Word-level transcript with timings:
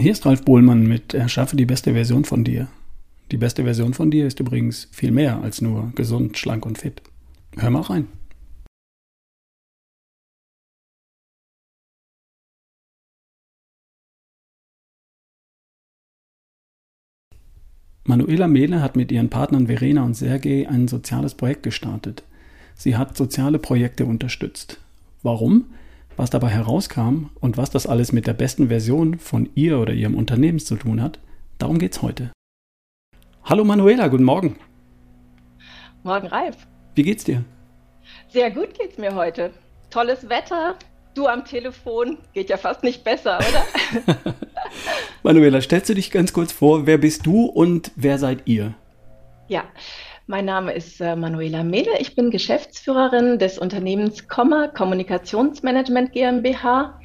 Hier 0.00 0.12
ist 0.12 0.24
Ralf 0.24 0.46
Bohlmann 0.46 0.86
mit 0.86 1.12
Erschaffe 1.12 1.56
die 1.56 1.66
beste 1.66 1.92
Version 1.92 2.24
von 2.24 2.42
dir. 2.42 2.68
Die 3.32 3.36
beste 3.36 3.64
Version 3.64 3.92
von 3.92 4.10
dir 4.10 4.26
ist 4.26 4.40
übrigens 4.40 4.88
viel 4.92 5.10
mehr 5.10 5.42
als 5.42 5.60
nur 5.60 5.92
gesund, 5.94 6.38
schlank 6.38 6.64
und 6.64 6.78
fit. 6.78 7.02
Hör 7.58 7.68
mal 7.68 7.82
rein. 7.82 8.08
Manuela 18.04 18.48
Mehle 18.48 18.80
hat 18.80 18.96
mit 18.96 19.12
ihren 19.12 19.28
Partnern 19.28 19.66
Verena 19.66 20.02
und 20.02 20.14
Sergej 20.14 20.66
ein 20.66 20.88
soziales 20.88 21.34
Projekt 21.34 21.62
gestartet. 21.62 22.22
Sie 22.74 22.96
hat 22.96 23.18
soziale 23.18 23.58
Projekte 23.58 24.06
unterstützt. 24.06 24.80
Warum? 25.22 25.66
Was 26.16 26.30
dabei 26.30 26.48
herauskam 26.48 27.30
und 27.40 27.56
was 27.56 27.70
das 27.70 27.86
alles 27.86 28.12
mit 28.12 28.26
der 28.26 28.34
besten 28.34 28.68
Version 28.68 29.18
von 29.18 29.48
ihr 29.54 29.78
oder 29.78 29.92
ihrem 29.92 30.14
Unternehmen 30.14 30.58
zu 30.58 30.76
tun 30.76 31.02
hat, 31.02 31.18
darum 31.58 31.78
geht's 31.78 32.02
heute. 32.02 32.30
Hallo 33.44 33.64
Manuela, 33.64 34.08
guten 34.08 34.24
Morgen. 34.24 34.56
Morgen, 36.02 36.26
Ralf. 36.26 36.56
Wie 36.94 37.02
geht's 37.02 37.24
dir? 37.24 37.44
Sehr 38.28 38.50
gut 38.50 38.78
geht's 38.78 38.98
mir 38.98 39.14
heute. 39.14 39.52
Tolles 39.90 40.28
Wetter, 40.28 40.76
du 41.14 41.26
am 41.26 41.44
Telefon, 41.44 42.18
geht 42.32 42.50
ja 42.50 42.56
fast 42.56 42.82
nicht 42.82 43.02
besser, 43.02 43.38
oder? 43.38 44.16
Manuela, 45.22 45.60
stellst 45.60 45.88
du 45.88 45.94
dich 45.94 46.10
ganz 46.10 46.32
kurz 46.32 46.52
vor, 46.52 46.86
wer 46.86 46.98
bist 46.98 47.26
du 47.26 47.46
und 47.46 47.92
wer 47.96 48.18
seid 48.18 48.42
ihr? 48.46 48.74
Ja, 49.48 49.64
mein 50.30 50.44
Name 50.44 50.72
ist 50.72 51.00
äh, 51.00 51.16
Manuela 51.16 51.64
Mehle. 51.64 51.98
Ich 51.98 52.14
bin 52.14 52.30
Geschäftsführerin 52.30 53.40
des 53.40 53.58
Unternehmens 53.58 54.28
Komma 54.28 54.68
Kommunikationsmanagement 54.68 56.12
GmbH. 56.12 57.00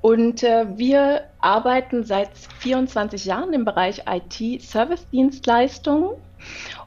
Und 0.00 0.44
äh, 0.44 0.66
wir 0.76 1.22
arbeiten 1.40 2.04
seit 2.04 2.30
24 2.60 3.24
Jahren 3.24 3.52
im 3.54 3.64
Bereich 3.64 4.04
IT-Service-Dienstleistungen. 4.06 6.10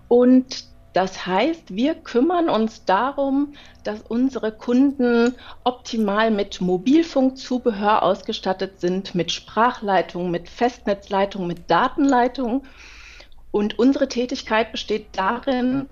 Und 0.07 0.63
das 0.93 1.25
heißt, 1.25 1.75
wir 1.75 1.95
kümmern 1.95 2.47
uns 2.47 2.85
darum, 2.85 3.51
dass 3.83 4.03
unsere 4.03 4.53
Kunden 4.53 5.35
optimal 5.65 6.31
mit 6.31 6.61
Mobilfunkzubehör 6.61 8.03
ausgestattet 8.03 8.79
sind, 8.79 9.15
mit 9.15 9.33
Sprachleitung, 9.33 10.31
mit 10.31 10.47
Festnetzleitung, 10.47 11.45
mit 11.45 11.69
Datenleitung. 11.69 12.63
Und 13.51 13.79
unsere 13.79 14.07
Tätigkeit 14.07 14.71
besteht 14.71 15.07
darin, 15.13 15.87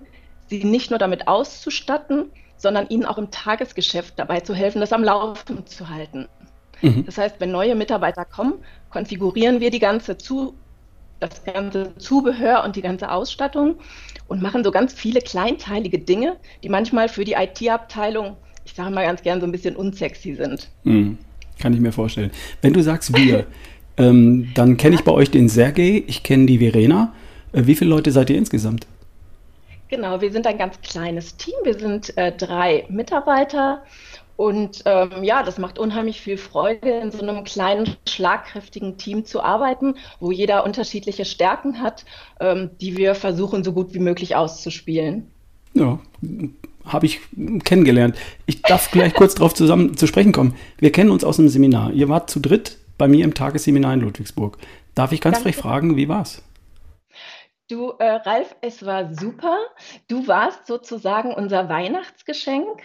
sie 0.48 0.64
nicht 0.64 0.90
nur 0.90 0.98
damit 0.98 1.28
auszustatten, 1.28 2.26
sondern 2.56 2.88
ihnen 2.88 3.04
auch 3.04 3.18
im 3.18 3.30
Tagesgeschäft 3.30 4.14
dabei 4.18 4.40
zu 4.40 4.54
helfen, 4.54 4.80
das 4.80 4.92
am 4.92 5.04
Laufen 5.04 5.66
zu 5.66 5.88
halten. 5.88 6.26
Mhm. 6.82 7.04
Das 7.06 7.18
heißt, 7.18 7.36
wenn 7.38 7.50
neue 7.50 7.74
Mitarbeiter 7.74 8.24
kommen, 8.24 8.54
konfigurieren 8.90 9.60
wir 9.60 9.70
die 9.70 9.78
ganze 9.78 10.18
zu, 10.18 10.54
das 11.20 11.44
ganze 11.44 11.96
Zubehör 11.96 12.64
und 12.64 12.76
die 12.76 12.82
ganze 12.82 13.10
Ausstattung 13.10 13.76
und 14.28 14.42
machen 14.42 14.64
so 14.64 14.70
ganz 14.70 14.92
viele 14.92 15.20
kleinteilige 15.20 15.98
Dinge, 15.98 16.36
die 16.62 16.68
manchmal 16.68 17.08
für 17.08 17.24
die 17.24 17.32
IT-Abteilung, 17.32 18.36
ich 18.64 18.74
sage 18.74 18.90
mal 18.90 19.04
ganz 19.04 19.22
gern, 19.22 19.40
so 19.40 19.46
ein 19.46 19.52
bisschen 19.52 19.76
unsexy 19.76 20.34
sind. 20.34 20.68
Mhm. 20.84 21.18
Kann 21.58 21.72
ich 21.72 21.80
mir 21.80 21.92
vorstellen. 21.92 22.30
Wenn 22.60 22.74
du 22.74 22.82
sagst 22.82 23.16
wir, 23.16 23.46
ähm, 23.96 24.50
dann 24.54 24.76
kenne 24.76 24.96
ich 24.96 25.04
bei 25.04 25.12
euch 25.12 25.30
den 25.30 25.48
Sergej, 25.48 26.04
ich 26.06 26.22
kenne 26.22 26.46
die 26.46 26.58
Verena. 26.58 27.14
Äh, 27.56 27.66
wie 27.66 27.74
viele 27.74 27.90
Leute 27.90 28.12
seid 28.12 28.30
ihr 28.30 28.36
insgesamt? 28.36 28.86
Genau, 29.88 30.20
wir 30.20 30.32
sind 30.32 30.46
ein 30.46 30.58
ganz 30.58 30.80
kleines 30.82 31.36
Team. 31.36 31.54
Wir 31.64 31.78
sind 31.78 32.16
äh, 32.16 32.32
drei 32.32 32.84
Mitarbeiter 32.88 33.82
und 34.36 34.82
ähm, 34.84 35.22
ja, 35.22 35.42
das 35.42 35.58
macht 35.58 35.78
unheimlich 35.78 36.20
viel 36.20 36.36
Freude, 36.36 36.90
in 36.90 37.10
so 37.10 37.20
einem 37.20 37.44
kleinen, 37.44 37.96
schlagkräftigen 38.06 38.98
Team 38.98 39.24
zu 39.24 39.42
arbeiten, 39.42 39.94
wo 40.20 40.30
jeder 40.30 40.64
unterschiedliche 40.64 41.24
Stärken 41.24 41.80
hat, 41.80 42.04
ähm, 42.40 42.70
die 42.80 42.96
wir 42.96 43.14
versuchen, 43.14 43.64
so 43.64 43.72
gut 43.72 43.94
wie 43.94 43.98
möglich 43.98 44.36
auszuspielen. 44.36 45.28
Ja, 45.72 45.98
habe 46.84 47.06
ich 47.06 47.20
kennengelernt. 47.64 48.16
Ich 48.44 48.62
darf 48.62 48.90
gleich 48.90 49.14
kurz 49.14 49.36
darauf 49.36 49.54
zusammen 49.54 49.96
zu 49.96 50.06
sprechen 50.06 50.32
kommen. 50.32 50.54
Wir 50.78 50.92
kennen 50.92 51.10
uns 51.10 51.24
aus 51.24 51.38
einem 51.38 51.48
Seminar. 51.48 51.92
Ihr 51.92 52.08
wart 52.08 52.28
zu 52.28 52.40
dritt 52.40 52.76
bei 52.98 53.08
mir 53.08 53.24
im 53.24 53.34
Tagesseminar 53.34 53.94
in 53.94 54.00
Ludwigsburg. 54.00 54.58
Darf 54.94 55.12
ich 55.12 55.20
ganz 55.20 55.36
Danke. 55.36 55.52
frech 55.52 55.56
fragen, 55.56 55.96
wie 55.96 56.08
war's? 56.08 56.42
Du, 57.68 57.90
äh, 57.98 58.04
Ralf, 58.04 58.54
es 58.60 58.86
war 58.86 59.12
super. 59.12 59.58
Du 60.06 60.28
warst 60.28 60.68
sozusagen 60.68 61.34
unser 61.34 61.68
Weihnachtsgeschenk. 61.68 62.80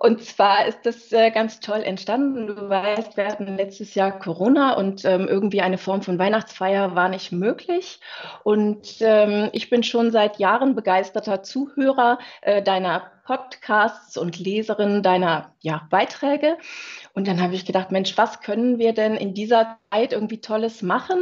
Und 0.00 0.20
zwar 0.20 0.66
ist 0.66 0.80
das 0.84 1.12
äh, 1.12 1.30
ganz 1.30 1.60
toll 1.60 1.84
entstanden. 1.84 2.48
Du 2.48 2.68
weißt, 2.68 3.16
wir 3.16 3.26
hatten 3.26 3.56
letztes 3.56 3.94
Jahr 3.94 4.18
Corona 4.18 4.72
und 4.74 5.04
ähm, 5.04 5.28
irgendwie 5.28 5.60
eine 5.60 5.78
Form 5.78 6.02
von 6.02 6.18
Weihnachtsfeier 6.18 6.96
war 6.96 7.08
nicht 7.08 7.30
möglich. 7.30 8.00
Und 8.42 8.96
ähm, 8.98 9.48
ich 9.52 9.70
bin 9.70 9.84
schon 9.84 10.10
seit 10.10 10.40
Jahren 10.40 10.74
begeisterter 10.74 11.44
Zuhörer 11.44 12.18
äh, 12.40 12.64
deiner 12.64 13.12
Podcasts 13.26 14.16
und 14.16 14.40
Leserin 14.40 15.04
deiner 15.04 15.52
ja, 15.60 15.86
Beiträge. 15.88 16.58
Und 17.14 17.28
dann 17.28 17.40
habe 17.40 17.54
ich 17.54 17.64
gedacht, 17.64 17.92
Mensch, 17.92 18.18
was 18.18 18.40
können 18.40 18.78
wir 18.78 18.92
denn 18.92 19.14
in 19.14 19.34
dieser 19.34 19.78
Zeit 19.92 20.12
irgendwie 20.12 20.40
Tolles 20.40 20.82
machen? 20.82 21.18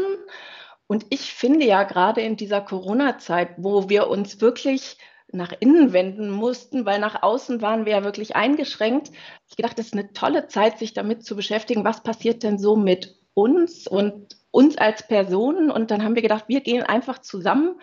Und 0.95 1.07
ich 1.11 1.35
finde 1.35 1.67
ja 1.67 1.83
gerade 1.83 2.21
in 2.21 2.37
dieser 2.37 2.61
Corona-Zeit, 2.61 3.55
wo 3.57 3.89
wir 3.89 4.07
uns 4.07 4.41
wirklich 4.41 4.97
nach 5.33 5.53
innen 5.59 5.93
wenden 5.93 6.31
mussten, 6.31 6.87
weil 6.87 7.01
nach 7.01 7.25
außen 7.25 7.61
waren 7.61 7.85
wir 7.85 7.95
ja 7.95 8.05
wirklich 8.05 8.37
eingeschränkt. 8.37 9.11
Ich 9.49 9.57
gedacht, 9.57 9.77
das 9.77 9.87
ist 9.87 9.95
eine 9.95 10.13
tolle 10.13 10.47
Zeit, 10.47 10.79
sich 10.79 10.93
damit 10.93 11.25
zu 11.25 11.35
beschäftigen, 11.35 11.85
was 11.85 12.05
passiert 12.05 12.45
denn 12.45 12.61
so 12.61 12.77
mit 12.77 13.19
uns 13.35 13.89
und 13.89 14.37
uns 14.53 14.79
als 14.79 15.05
Personen. 15.09 15.73
Und 15.73 15.91
dann 15.91 16.05
haben 16.05 16.15
wir 16.15 16.23
gedacht, 16.23 16.45
wir 16.47 16.61
gehen 16.61 16.85
einfach 16.85 17.19
zusammen 17.19 17.75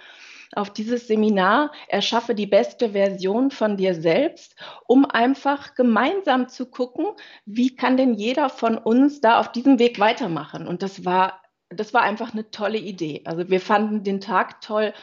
auf 0.54 0.70
dieses 0.70 1.08
Seminar, 1.08 1.74
erschaffe 1.90 2.34
die 2.34 2.48
beste 2.48 2.92
Version 2.92 3.52
von 3.52 3.76
dir 3.76 3.94
selbst, 3.94 4.56
um 4.88 5.04
einfach 5.04 5.76
gemeinsam 5.76 6.48
zu 6.48 6.66
gucken, 6.66 7.08
wie 7.46 7.76
kann 7.76 7.98
denn 7.98 8.14
jeder 8.14 8.48
von 8.48 8.78
uns 8.78 9.20
da 9.20 9.42
auf 9.42 9.52
diesem 9.52 9.80
Weg 9.80 10.00
weitermachen. 10.00 10.66
Und 10.66 10.82
das 10.82 11.04
war 11.04 11.41
das 11.72 11.94
war 11.94 12.02
einfach 12.02 12.34
eine 12.34 12.52
tolle 12.52 12.78
Idee. 12.78 13.22
Also 13.26 13.50
wir 13.50 13.62
fanden 13.62 14.04
den 14.04 14.22
Tag 14.22 14.62
toll 14.62 14.94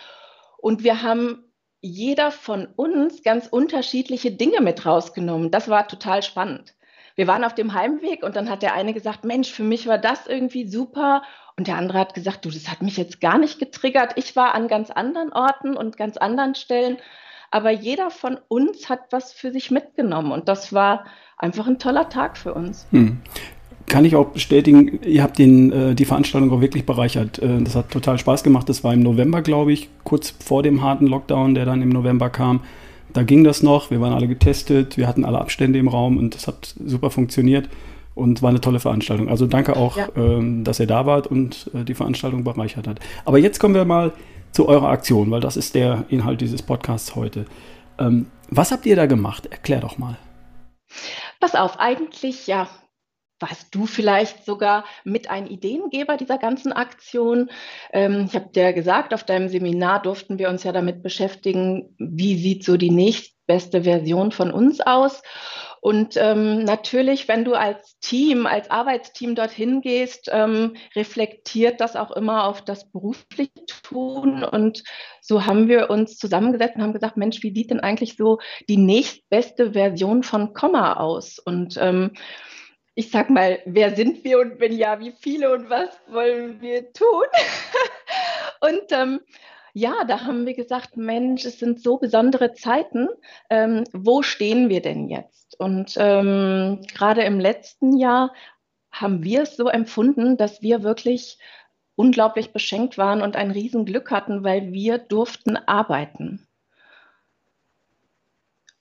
und 0.59 0.85
wir 0.85 1.03
haben 1.03 1.45
jeder 1.81 2.31
von 2.31 2.67
uns 2.77 3.23
ganz 3.23 3.47
unterschiedliche 3.47 4.33
Dinge 4.33 4.61
mit 4.61 4.85
rausgenommen. 4.85 5.51
Das 5.51 5.69
war 5.69 5.87
total 5.87 6.23
spannend. 6.23 6.75
Wir 7.15 7.27
waren 7.27 7.45
auf 7.45 7.55
dem 7.55 7.75
Heimweg 7.75 8.23
und 8.23 8.37
dann 8.37 8.51
hat 8.51 8.63
der 8.63 8.75
eine 8.75 8.95
gesagt, 8.95 9.25
Mensch, 9.25 9.51
für 9.51 9.63
mich 9.65 9.87
war 9.87 9.99
das 9.99 10.27
irgendwie 10.27 10.69
super. 10.69 11.23
Und 11.57 11.67
der 11.67 11.77
andere 11.77 11.99
hat 11.99 12.15
gesagt, 12.15 12.45
du, 12.45 12.51
das 12.51 12.69
hat 12.69 12.83
mich 12.83 12.97
jetzt 12.97 13.21
gar 13.21 13.39
nicht 13.39 13.59
getriggert. 13.59 14.13
Ich 14.17 14.37
war 14.37 14.55
an 14.55 14.69
ganz 14.69 14.91
anderen 14.91 15.33
Orten 15.33 15.77
und 15.77 15.97
ganz 15.97 16.17
anderen 16.17 16.55
Stellen. 16.55 16.99
Aber 17.51 17.71
jeder 17.71 18.11
von 18.11 18.39
uns 18.49 18.89
hat 18.89 19.01
was 19.11 19.33
für 19.33 19.51
sich 19.51 19.71
mitgenommen. 19.71 20.31
Und 20.31 20.49
das 20.49 20.73
war 20.73 21.07
einfach 21.37 21.67
ein 21.67 21.81
toller 21.81 22.09
Tag 22.09 22.37
für 22.37 22.55
uns. 22.55 22.87
Hm 22.91 23.21
kann 23.89 24.05
ich 24.05 24.17
auch 24.17 24.27
bestätigen, 24.27 25.01
ihr 25.05 25.23
habt 25.23 25.39
den, 25.39 25.73
äh, 25.73 25.95
die 25.95 26.05
Veranstaltung 26.05 26.51
auch 26.53 26.61
wirklich 26.61 26.87
bereichert. 26.87 27.39
Äh, 27.39 27.63
das 27.63 27.75
hat 27.75 27.91
total 27.91 28.19
Spaß 28.19 28.43
gemacht. 28.43 28.69
Das 28.69 28.85
war 28.85 28.93
im 28.93 29.01
November, 29.01 29.43
glaube 29.43 29.73
ich, 29.73 29.89
kurz 30.05 30.35
vor 30.45 30.63
dem 30.63 30.83
harten 30.83 31.07
Lockdown, 31.07 31.55
der 31.55 31.65
dann 31.65 31.83
im 31.83 31.89
November 31.89 32.31
kam. 32.31 32.61
Da 33.13 33.23
ging 33.23 33.45
das 33.45 33.63
noch. 33.63 33.91
Wir 33.91 34.01
waren 34.01 34.13
alle 34.13 34.29
getestet. 34.29 34.97
Wir 34.97 35.09
hatten 35.09 35.25
alle 35.25 35.41
Abstände 35.41 35.79
im 35.79 35.89
Raum 35.89 36.19
und 36.19 36.35
das 36.35 36.47
hat 36.47 36.75
super 36.85 37.11
funktioniert 37.11 37.69
und 38.15 38.43
war 38.43 38.51
eine 38.51 38.61
tolle 38.61 38.81
Veranstaltung. 38.81 39.29
Also 39.29 39.47
danke 39.47 39.77
auch, 39.77 39.97
ja. 39.97 40.09
ähm, 40.17 40.65
dass 40.65 40.81
ihr 40.81 40.87
da 40.87 41.07
wart 41.07 41.27
und 41.27 41.71
äh, 41.75 41.85
die 41.85 41.95
Veranstaltung 41.95 42.45
bereichert 42.45 42.87
hat. 42.87 43.01
Aber 43.25 43.39
jetzt 43.39 43.59
kommen 43.59 43.75
wir 43.75 43.85
mal 43.85 44.13
zu 44.53 44.69
eurer 44.69 44.89
Aktion, 44.89 45.31
weil 45.31 45.41
das 45.41 45.57
ist 45.57 45.75
der 45.75 46.05
Inhalt 46.09 46.41
dieses 46.41 46.63
Podcasts 46.63 47.15
heute. 47.17 47.47
Ähm, 47.99 48.27
was 48.51 48.73
habt 48.73 48.87
ihr 48.87 48.97
da 48.97 49.07
gemacht? 49.07 49.47
Erklär 49.47 49.81
doch 49.81 49.99
mal. 49.99 50.19
Pass 51.41 51.55
auf, 51.55 51.79
eigentlich 51.79 52.47
ja 52.47 52.67
warst 53.41 53.75
du 53.75 53.87
vielleicht 53.87 54.45
sogar 54.45 54.85
mit 55.05 55.31
ein 55.31 55.47
Ideengeber 55.47 56.17
dieser 56.17 56.39
ganzen 56.39 56.73
Aktion? 56.73 57.51
Ähm, 57.93 58.27
ich 58.29 58.35
habe 58.35 58.51
dir 58.51 58.73
gesagt, 58.73 59.15
auf 59.15 59.25
deinem 59.25 59.49
Seminar 59.49 60.03
durften 60.03 60.39
wir 60.39 60.49
uns 60.49 60.65
ja 60.65 60.73
damit 60.73 61.03
beschäftigen, 61.03 61.95
wie 61.99 62.37
sieht 62.37 62.65
so 62.65 62.77
die 62.77 62.91
nächstbeste 62.91 63.85
Version 63.85 64.33
von 64.33 64.51
uns 64.51 64.81
aus. 64.81 65.23
Und 65.81 66.17
ähm, 66.17 66.65
natürlich, 66.65 67.29
wenn 67.29 67.45
du 67.45 67.55
als 67.55 67.99
Team, 68.01 68.47
als 68.47 68.71
Arbeitsteam 68.71 69.35
dorthin 69.35 69.81
gehst, 69.81 70.29
ähm, 70.33 70.75
reflektiert 70.97 71.81
das 71.81 71.95
auch 71.95 72.11
immer 72.11 72.45
auf 72.45 72.63
das 72.63 72.91
berufliche 72.91 73.65
Tun. 73.85 74.43
Und 74.43 74.83
so 75.21 75.47
haben 75.47 75.69
wir 75.69 75.89
uns 75.89 76.17
zusammengesetzt 76.17 76.77
und 76.77 76.83
haben 76.83 76.93
gesagt, 76.93 77.17
Mensch, 77.17 77.43
wie 77.43 77.55
sieht 77.55 77.71
denn 77.71 77.81
eigentlich 77.81 78.17
so 78.17 78.39
die 78.69 78.77
nächstbeste 78.77 79.73
Version 79.73 80.23
von 80.25 80.53
Komma 80.53 80.95
aus? 80.95 81.39
Und 81.39 81.77
ähm, 81.81 82.13
ich 82.99 83.13
sag 83.13 83.31
mal, 83.31 83.61
wer 83.65 83.95
sind 83.95 84.25
wir 84.25 84.41
und 84.41 84.59
wenn 84.59 84.73
ja, 84.73 84.99
wie 84.99 85.13
viele 85.13 85.53
und 85.53 85.71
was 85.71 85.89
wollen 86.09 86.61
wir 86.61 86.93
tun? 86.93 87.27
und 88.61 88.91
ähm, 88.91 89.21
ja, 89.73 90.03
da 90.03 90.25
haben 90.25 90.47
wir 90.47 90.55
gesagt, 90.55 90.97
Mensch, 90.97 91.45
es 91.45 91.61
sind 91.61 91.81
so 91.81 91.99
besondere 91.99 92.55
Zeiten. 92.55 93.07
Ähm, 93.51 93.85
wo 93.93 94.23
stehen 94.23 94.69
wir 94.69 94.83
denn 94.83 95.09
jetzt? 95.09 95.55
Und 95.61 95.95
ähm, 95.97 96.81
gerade 96.93 97.23
im 97.23 97.39
letzten 97.39 97.97
Jahr 97.97 98.35
haben 98.91 99.23
wir 99.23 99.43
es 99.43 99.57
so 99.57 99.69
empfunden, 99.69 100.37
dass 100.37 100.61
wir 100.61 100.83
wirklich 100.83 101.39
unglaublich 101.95 102.53
beschenkt 102.53 102.99
waren 102.99 103.23
und 103.23 103.37
ein 103.37 103.53
Riesenglück 103.53 104.11
hatten, 104.11 104.43
weil 104.43 104.73
wir 104.73 104.99
durften 104.99 105.57
arbeiten. 105.57 106.48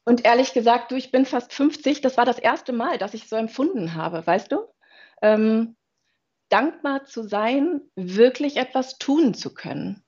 Und 0.07 0.23
ehrlich 0.23 0.53
gesagt, 0.53 0.89
du, 0.89 0.95
ich 0.95 1.11
bin 1.11 1.25
fast 1.25 1.53
50, 1.53 1.99
das 1.99 2.15
war 2.15 2.23
das 2.23 2.39
erste 2.39 2.71
Mal, 2.71 2.97
dass 2.97 3.13
ich 3.13 3.27
so 3.27 3.35
empfunden 3.35 3.93
habe, 3.93 4.25
weißt 4.25 4.53
du? 4.53 4.59
Ähm, 5.21 5.75
dankbar 6.47 7.03
zu 7.03 7.23
sein, 7.23 7.81
wirklich 7.97 8.55
etwas 8.55 8.99
tun 8.99 9.33
zu 9.33 9.53
können. 9.53 10.05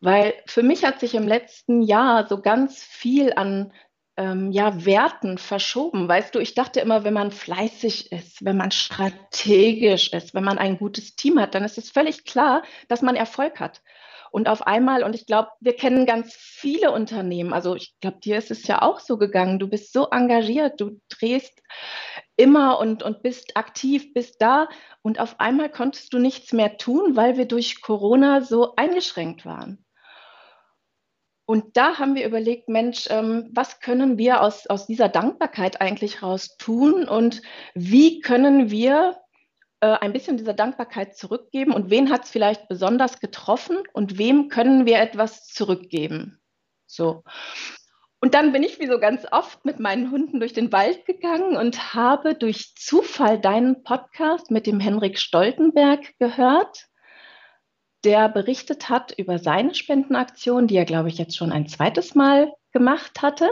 Weil 0.00 0.32
für 0.46 0.62
mich 0.62 0.86
hat 0.86 1.00
sich 1.00 1.14
im 1.14 1.28
letzten 1.28 1.82
Jahr 1.82 2.26
so 2.26 2.40
ganz 2.40 2.82
viel 2.82 3.34
an 3.34 3.74
ähm, 4.16 4.52
ja, 4.52 4.86
Werten 4.86 5.36
verschoben. 5.36 6.08
Weißt 6.08 6.34
du, 6.34 6.38
ich 6.38 6.54
dachte 6.54 6.80
immer, 6.80 7.04
wenn 7.04 7.12
man 7.12 7.30
fleißig 7.30 8.12
ist, 8.12 8.42
wenn 8.42 8.56
man 8.56 8.70
strategisch 8.70 10.14
ist, 10.14 10.32
wenn 10.32 10.44
man 10.44 10.56
ein 10.56 10.78
gutes 10.78 11.14
Team 11.14 11.38
hat, 11.38 11.54
dann 11.54 11.64
ist 11.64 11.76
es 11.76 11.90
völlig 11.90 12.24
klar, 12.24 12.62
dass 12.88 13.02
man 13.02 13.16
Erfolg 13.16 13.60
hat. 13.60 13.82
Und 14.30 14.48
auf 14.48 14.66
einmal, 14.66 15.02
und 15.02 15.14
ich 15.14 15.26
glaube, 15.26 15.48
wir 15.60 15.74
kennen 15.74 16.06
ganz 16.06 16.34
viele 16.34 16.92
Unternehmen, 16.92 17.52
also 17.52 17.74
ich 17.74 17.94
glaube, 18.00 18.18
dir 18.20 18.38
ist 18.38 18.50
es 18.50 18.66
ja 18.66 18.82
auch 18.82 19.00
so 19.00 19.18
gegangen, 19.18 19.58
du 19.58 19.68
bist 19.68 19.92
so 19.92 20.08
engagiert, 20.10 20.80
du 20.80 21.00
drehst 21.08 21.62
immer 22.36 22.78
und, 22.78 23.02
und 23.02 23.22
bist 23.22 23.56
aktiv, 23.56 24.12
bist 24.12 24.36
da 24.40 24.68
und 25.02 25.20
auf 25.20 25.40
einmal 25.40 25.70
konntest 25.70 26.12
du 26.12 26.18
nichts 26.18 26.52
mehr 26.52 26.76
tun, 26.76 27.16
weil 27.16 27.36
wir 27.36 27.46
durch 27.46 27.80
Corona 27.80 28.42
so 28.42 28.74
eingeschränkt 28.76 29.46
waren. 29.46 29.84
Und 31.48 31.76
da 31.76 31.98
haben 31.98 32.16
wir 32.16 32.26
überlegt, 32.26 32.68
Mensch, 32.68 33.06
ähm, 33.08 33.48
was 33.52 33.78
können 33.78 34.18
wir 34.18 34.42
aus, 34.42 34.66
aus 34.66 34.86
dieser 34.86 35.08
Dankbarkeit 35.08 35.80
eigentlich 35.80 36.20
raus 36.20 36.56
tun 36.58 37.08
und 37.08 37.40
wie 37.74 38.20
können 38.20 38.70
wir 38.70 39.16
äh, 39.80 39.88
ein 40.00 40.12
bisschen 40.12 40.36
dieser 40.36 40.54
Dankbarkeit 40.54 41.16
zurückgeben 41.16 41.72
und 41.72 41.90
wen 41.90 42.10
hat 42.10 42.24
es 42.24 42.30
vielleicht 42.30 42.68
besonders 42.68 43.20
getroffen 43.20 43.78
und 43.92 44.18
wem 44.18 44.48
können 44.48 44.86
wir 44.86 44.98
etwas 44.98 45.46
zurückgeben? 45.46 46.40
So. 46.86 47.24
Und 48.20 48.34
dann 48.34 48.52
bin 48.52 48.62
ich 48.62 48.80
wie 48.80 48.86
so 48.86 48.98
ganz 48.98 49.26
oft 49.30 49.64
mit 49.64 49.78
meinen 49.78 50.10
Hunden 50.10 50.40
durch 50.40 50.52
den 50.52 50.72
Wald 50.72 51.04
gegangen 51.04 51.56
und 51.56 51.94
habe 51.94 52.34
durch 52.34 52.74
Zufall 52.74 53.38
deinen 53.38 53.82
Podcast 53.82 54.50
mit 54.50 54.66
dem 54.66 54.80
Henrik 54.80 55.18
Stoltenberg 55.18 56.18
gehört 56.18 56.88
der 58.06 58.28
berichtet 58.28 58.88
hat 58.88 59.12
über 59.18 59.40
seine 59.40 59.74
Spendenaktion, 59.74 60.68
die 60.68 60.76
er, 60.76 60.84
glaube 60.84 61.08
ich, 61.08 61.18
jetzt 61.18 61.36
schon 61.36 61.50
ein 61.50 61.66
zweites 61.66 62.14
Mal 62.14 62.52
gemacht 62.70 63.20
hatte. 63.20 63.50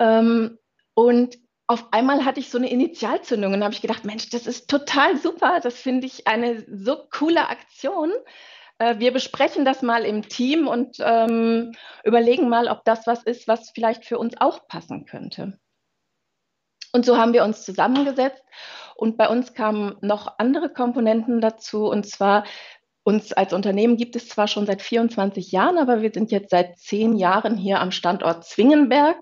Ähm, 0.00 0.58
und 0.94 1.38
auf 1.68 1.92
einmal 1.92 2.24
hatte 2.24 2.40
ich 2.40 2.50
so 2.50 2.56
eine 2.58 2.70
Initialzündung 2.70 3.52
und 3.52 3.62
habe 3.62 3.74
ich 3.74 3.82
gedacht, 3.82 4.04
Mensch, 4.04 4.30
das 4.30 4.46
ist 4.46 4.68
total 4.70 5.18
super, 5.18 5.60
das 5.62 5.78
finde 5.78 6.06
ich 6.06 6.26
eine 6.26 6.64
so 6.66 6.96
coole 7.10 7.48
Aktion. 7.48 8.10
Äh, 8.78 8.98
wir 8.98 9.12
besprechen 9.12 9.66
das 9.66 9.82
mal 9.82 10.04
im 10.04 10.26
Team 10.28 10.66
und 10.66 10.96
ähm, 11.00 11.72
überlegen 12.04 12.48
mal, 12.48 12.68
ob 12.68 12.84
das 12.84 13.06
was 13.06 13.22
ist, 13.22 13.46
was 13.46 13.70
vielleicht 13.70 14.06
für 14.06 14.18
uns 14.18 14.40
auch 14.40 14.66
passen 14.66 15.04
könnte. 15.04 15.58
Und 16.92 17.04
so 17.04 17.18
haben 17.18 17.34
wir 17.34 17.44
uns 17.44 17.64
zusammengesetzt 17.64 18.42
und 18.96 19.18
bei 19.18 19.28
uns 19.28 19.52
kamen 19.52 19.96
noch 20.00 20.38
andere 20.38 20.72
Komponenten 20.72 21.42
dazu. 21.42 21.86
Und 21.90 22.06
zwar 22.06 22.44
uns 23.02 23.34
als 23.34 23.52
Unternehmen 23.52 23.98
gibt 23.98 24.16
es 24.16 24.30
zwar 24.30 24.48
schon 24.48 24.64
seit 24.64 24.80
24 24.80 25.52
Jahren, 25.52 25.76
aber 25.76 26.00
wir 26.00 26.10
sind 26.14 26.30
jetzt 26.30 26.50
seit 26.50 26.78
zehn 26.78 27.14
Jahren 27.14 27.58
hier 27.58 27.80
am 27.80 27.90
Standort 27.90 28.46
Zwingenberg 28.46 29.18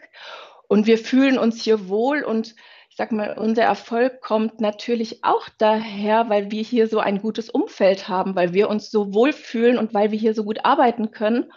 und 0.69 0.87
wir 0.87 0.99
fühlen 0.99 1.39
uns 1.39 1.63
hier 1.63 1.89
wohl 1.89 2.23
und 2.23 2.55
ich 2.97 2.97
sag 2.97 3.13
mal, 3.13 3.37
unser 3.37 3.63
Erfolg 3.63 4.23
kommt 4.23 4.61
natürlich 4.63 5.23
auch 5.23 5.51
daher, 5.59 6.31
weil 6.31 6.51
wir 6.51 6.63
hier 6.63 6.89
so 6.89 6.99
ein 6.99 7.21
gutes 7.21 7.51
Umfeld 7.51 8.09
haben, 8.09 8.35
weil 8.35 8.55
wir 8.55 8.71
uns 8.71 8.91
so 8.91 9.13
wohl 9.13 9.35
fühlen 9.35 9.77
und 9.77 9.93
weil 9.93 10.13
wir 10.13 10.19
hier 10.19 10.33
so 10.33 10.45
gut 10.45 10.65
arbeiten 10.65 11.11
können. 11.11 11.53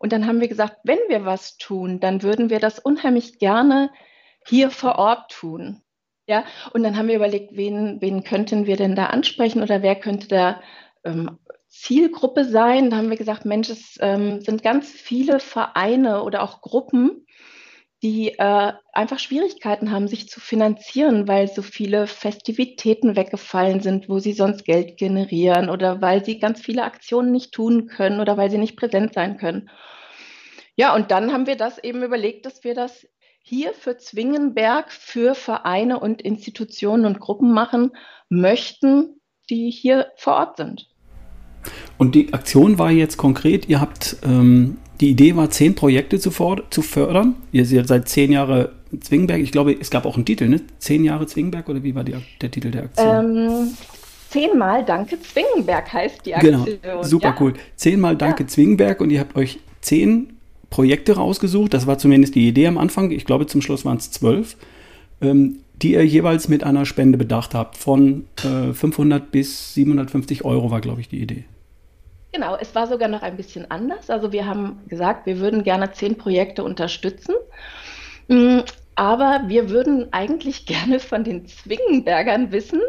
Und 0.00 0.12
dann 0.12 0.26
haben 0.26 0.40
wir 0.40 0.48
gesagt, 0.48 0.78
wenn 0.82 0.98
wir 1.06 1.24
was 1.24 1.56
tun, 1.56 2.00
dann 2.00 2.24
würden 2.24 2.50
wir 2.50 2.58
das 2.58 2.80
unheimlich 2.80 3.38
gerne 3.38 3.90
hier 4.44 4.70
vor 4.70 4.96
Ort 4.96 5.30
tun. 5.30 5.82
Ja, 6.26 6.44
und 6.72 6.82
dann 6.82 6.96
haben 6.96 7.06
wir 7.06 7.14
überlegt, 7.14 7.56
wen, 7.56 8.00
wen 8.00 8.24
könnten 8.24 8.66
wir 8.66 8.76
denn 8.76 8.96
da 8.96 9.06
ansprechen 9.06 9.62
oder 9.62 9.82
wer 9.82 9.94
könnte 9.94 10.26
da 10.26 10.60
ähm, 11.04 11.38
Zielgruppe 11.68 12.44
sein. 12.44 12.90
Da 12.90 12.96
haben 12.96 13.10
wir 13.10 13.16
gesagt, 13.16 13.44
Mensch, 13.44 13.70
es 13.70 13.98
ähm, 14.00 14.40
sind 14.40 14.62
ganz 14.62 14.90
viele 14.90 15.40
Vereine 15.40 16.22
oder 16.22 16.42
auch 16.42 16.60
Gruppen, 16.60 17.26
die 18.02 18.36
äh, 18.38 18.72
einfach 18.92 19.20
Schwierigkeiten 19.20 19.92
haben, 19.92 20.08
sich 20.08 20.28
zu 20.28 20.40
finanzieren, 20.40 21.28
weil 21.28 21.46
so 21.46 21.62
viele 21.62 22.08
Festivitäten 22.08 23.14
weggefallen 23.14 23.80
sind, 23.80 24.08
wo 24.08 24.18
sie 24.18 24.32
sonst 24.32 24.64
Geld 24.64 24.96
generieren 24.96 25.70
oder 25.70 26.00
weil 26.00 26.24
sie 26.24 26.40
ganz 26.40 26.60
viele 26.60 26.82
Aktionen 26.82 27.30
nicht 27.30 27.52
tun 27.52 27.86
können 27.86 28.20
oder 28.20 28.36
weil 28.36 28.50
sie 28.50 28.58
nicht 28.58 28.76
präsent 28.76 29.14
sein 29.14 29.36
können. 29.36 29.70
Ja, 30.74 30.94
und 30.94 31.12
dann 31.12 31.32
haben 31.32 31.46
wir 31.46 31.56
das 31.56 31.78
eben 31.78 32.02
überlegt, 32.02 32.44
dass 32.44 32.64
wir 32.64 32.74
das 32.74 33.06
hier 33.40 33.72
für 33.72 33.96
Zwingenberg 33.98 34.90
für 34.90 35.34
Vereine 35.34 36.00
und 36.00 36.22
Institutionen 36.22 37.04
und 37.04 37.20
Gruppen 37.20 37.52
machen 37.52 37.92
möchten, 38.28 39.20
die 39.48 39.70
hier 39.70 40.08
vor 40.16 40.34
Ort 40.34 40.56
sind. 40.56 40.88
Und 41.98 42.14
die 42.16 42.32
Aktion 42.32 42.78
war 42.78 42.90
jetzt 42.90 43.16
konkret, 43.16 43.68
ihr 43.68 43.80
habt, 43.80 44.16
ähm, 44.24 44.78
die 45.00 45.10
Idee 45.10 45.36
war, 45.36 45.50
zehn 45.50 45.74
Projekte 45.74 46.18
zu, 46.18 46.30
zu 46.70 46.82
fördern. 46.82 47.34
Ihr 47.50 47.64
seid 47.66 47.88
seit 47.88 48.08
zehn 48.08 48.32
Jahren 48.32 48.68
Zwingenberg. 49.00 49.40
Ich 49.40 49.52
glaube, 49.52 49.76
es 49.78 49.90
gab 49.90 50.06
auch 50.06 50.16
einen 50.16 50.24
Titel, 50.24 50.48
ne? 50.48 50.60
Zehn 50.78 51.04
Jahre 51.04 51.26
Zwingenberg 51.26 51.68
oder 51.68 51.82
wie 51.82 51.94
war 51.94 52.04
die, 52.04 52.14
der 52.40 52.50
Titel 52.50 52.70
der 52.70 52.84
Aktion? 52.84 53.36
Ähm, 53.36 53.68
zehnmal 54.28 54.84
Danke 54.84 55.18
Zwingenberg 55.20 55.92
heißt 55.92 56.26
die 56.26 56.32
genau. 56.32 56.60
Aktion. 56.60 56.78
Genau, 56.82 57.02
super 57.02 57.28
ja. 57.28 57.36
cool. 57.40 57.54
Zehnmal 57.76 58.16
Danke 58.16 58.44
ja. 58.44 58.48
Zwingenberg 58.48 59.00
und 59.00 59.10
ihr 59.10 59.20
habt 59.20 59.36
euch 59.36 59.58
zehn 59.80 60.34
Projekte 60.70 61.16
rausgesucht. 61.16 61.74
Das 61.74 61.86
war 61.86 61.98
zumindest 61.98 62.34
die 62.34 62.46
Idee 62.46 62.66
am 62.66 62.78
Anfang. 62.78 63.10
Ich 63.10 63.24
glaube, 63.24 63.46
zum 63.46 63.62
Schluss 63.62 63.84
waren 63.84 63.96
es 63.96 64.10
zwölf. 64.10 64.56
Ähm, 65.20 65.58
die 65.82 65.92
ihr 65.92 66.06
jeweils 66.06 66.48
mit 66.48 66.64
einer 66.64 66.86
Spende 66.86 67.18
bedacht 67.18 67.54
habt. 67.54 67.76
Von 67.76 68.24
äh, 68.44 68.72
500 68.72 69.30
bis 69.30 69.74
750 69.74 70.44
Euro 70.44 70.70
war, 70.70 70.80
glaube 70.80 71.00
ich, 71.00 71.08
die 71.08 71.20
Idee. 71.20 71.44
Genau, 72.32 72.56
es 72.56 72.74
war 72.74 72.86
sogar 72.86 73.08
noch 73.08 73.22
ein 73.22 73.36
bisschen 73.36 73.70
anders. 73.70 74.08
Also 74.08 74.32
wir 74.32 74.46
haben 74.46 74.82
gesagt, 74.88 75.26
wir 75.26 75.38
würden 75.38 75.64
gerne 75.64 75.92
zehn 75.92 76.16
Projekte 76.16 76.64
unterstützen. 76.64 77.34
Mm, 78.28 78.60
aber 78.94 79.42
wir 79.48 79.68
würden 79.70 80.12
eigentlich 80.12 80.66
gerne 80.66 80.98
von 81.00 81.24
den 81.24 81.46
Zwingenbergern 81.46 82.52
wissen, 82.52 82.80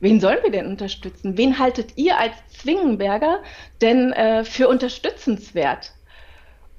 wen 0.00 0.20
sollen 0.20 0.42
wir 0.42 0.50
denn 0.50 0.66
unterstützen? 0.66 1.36
Wen 1.36 1.58
haltet 1.58 1.96
ihr 1.96 2.18
als 2.18 2.34
Zwingenberger 2.48 3.42
denn 3.82 4.12
äh, 4.12 4.44
für 4.44 4.68
unterstützenswert? 4.68 5.92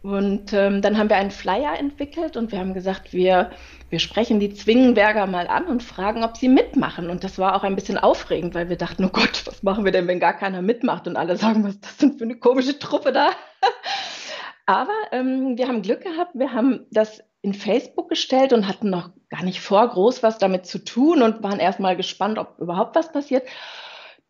Und 0.07 0.53
ähm, 0.53 0.81
dann 0.81 0.97
haben 0.97 1.09
wir 1.09 1.17
einen 1.17 1.31
Flyer 1.31 1.77
entwickelt 1.77 2.37
und 2.37 2.53
wir 2.53 2.59
haben 2.59 2.73
gesagt, 2.73 3.11
wir, 3.11 3.51
wir 3.89 3.99
sprechen 3.99 4.39
die 4.39 4.53
Zwingenberger 4.53 5.27
mal 5.27 5.47
an 5.47 5.65
und 5.65 5.83
fragen, 5.83 6.23
ob 6.23 6.37
sie 6.37 6.47
mitmachen. 6.47 7.09
Und 7.09 7.25
das 7.25 7.37
war 7.37 7.57
auch 7.57 7.63
ein 7.63 7.75
bisschen 7.75 7.97
aufregend, 7.97 8.55
weil 8.55 8.69
wir 8.69 8.77
dachten, 8.77 9.03
oh 9.03 9.09
Gott, 9.09 9.45
was 9.45 9.63
machen 9.63 9.83
wir 9.83 9.91
denn, 9.91 10.07
wenn 10.07 10.21
gar 10.21 10.31
keiner 10.31 10.61
mitmacht 10.61 11.09
und 11.09 11.17
alle 11.17 11.35
sagen, 11.35 11.65
was 11.65 11.81
das 11.81 11.97
sind 11.97 12.19
für 12.19 12.23
eine 12.23 12.37
komische 12.37 12.79
Truppe 12.79 13.11
da. 13.11 13.31
Aber 14.65 14.93
ähm, 15.11 15.57
wir 15.57 15.67
haben 15.67 15.81
Glück 15.81 16.03
gehabt, 16.03 16.31
wir 16.35 16.53
haben 16.53 16.85
das 16.89 17.21
in 17.41 17.53
Facebook 17.53 18.07
gestellt 18.07 18.53
und 18.53 18.65
hatten 18.65 18.89
noch 18.89 19.09
gar 19.27 19.43
nicht 19.43 19.59
vor, 19.59 19.85
groß 19.89 20.23
was 20.23 20.37
damit 20.37 20.67
zu 20.67 20.85
tun 20.85 21.21
und 21.21 21.43
waren 21.43 21.59
erstmal 21.59 21.97
gespannt, 21.97 22.39
ob 22.39 22.59
überhaupt 22.59 22.95
was 22.95 23.11
passiert. 23.11 23.43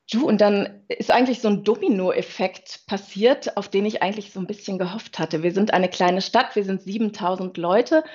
Du, 0.09 0.25
und 0.25 0.39
dann 0.39 0.83
ist 0.87 1.11
eigentlich 1.11 1.41
so 1.41 1.49
ein 1.49 1.63
Domino-Effekt 1.65 2.87
passiert, 2.87 3.57
auf 3.57 3.67
den 3.67 3.85
ich 3.85 4.01
eigentlich 4.01 4.31
so 4.31 4.39
ein 4.39 4.47
bisschen 4.47 4.77
gehofft 4.77 5.19
hatte. 5.19 5.43
Wir 5.43 5.51
sind 5.51 5.73
eine 5.73 5.89
kleine 5.89 6.21
Stadt, 6.21 6.55
wir 6.55 6.63
sind 6.63 6.81
7000 6.81 7.57
Leute. 7.57 8.05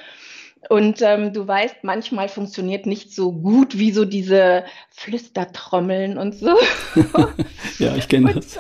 Und 0.71 1.03
ähm, 1.03 1.35
du 1.35 1.47
weißt, 1.47 1.83
manchmal 1.83 2.29
funktioniert 2.29 2.87
nicht 2.87 3.13
so 3.15 3.33
gut 3.33 3.79
wie 3.79 3.91
so 3.91 4.07
diese 4.07 4.65
Flüstertrommeln 4.91 6.17
und 6.17 6.35
so. 6.35 6.57
ja, 7.79 7.95
ich 7.97 8.09
kenne 8.09 8.35
das. 8.35 8.59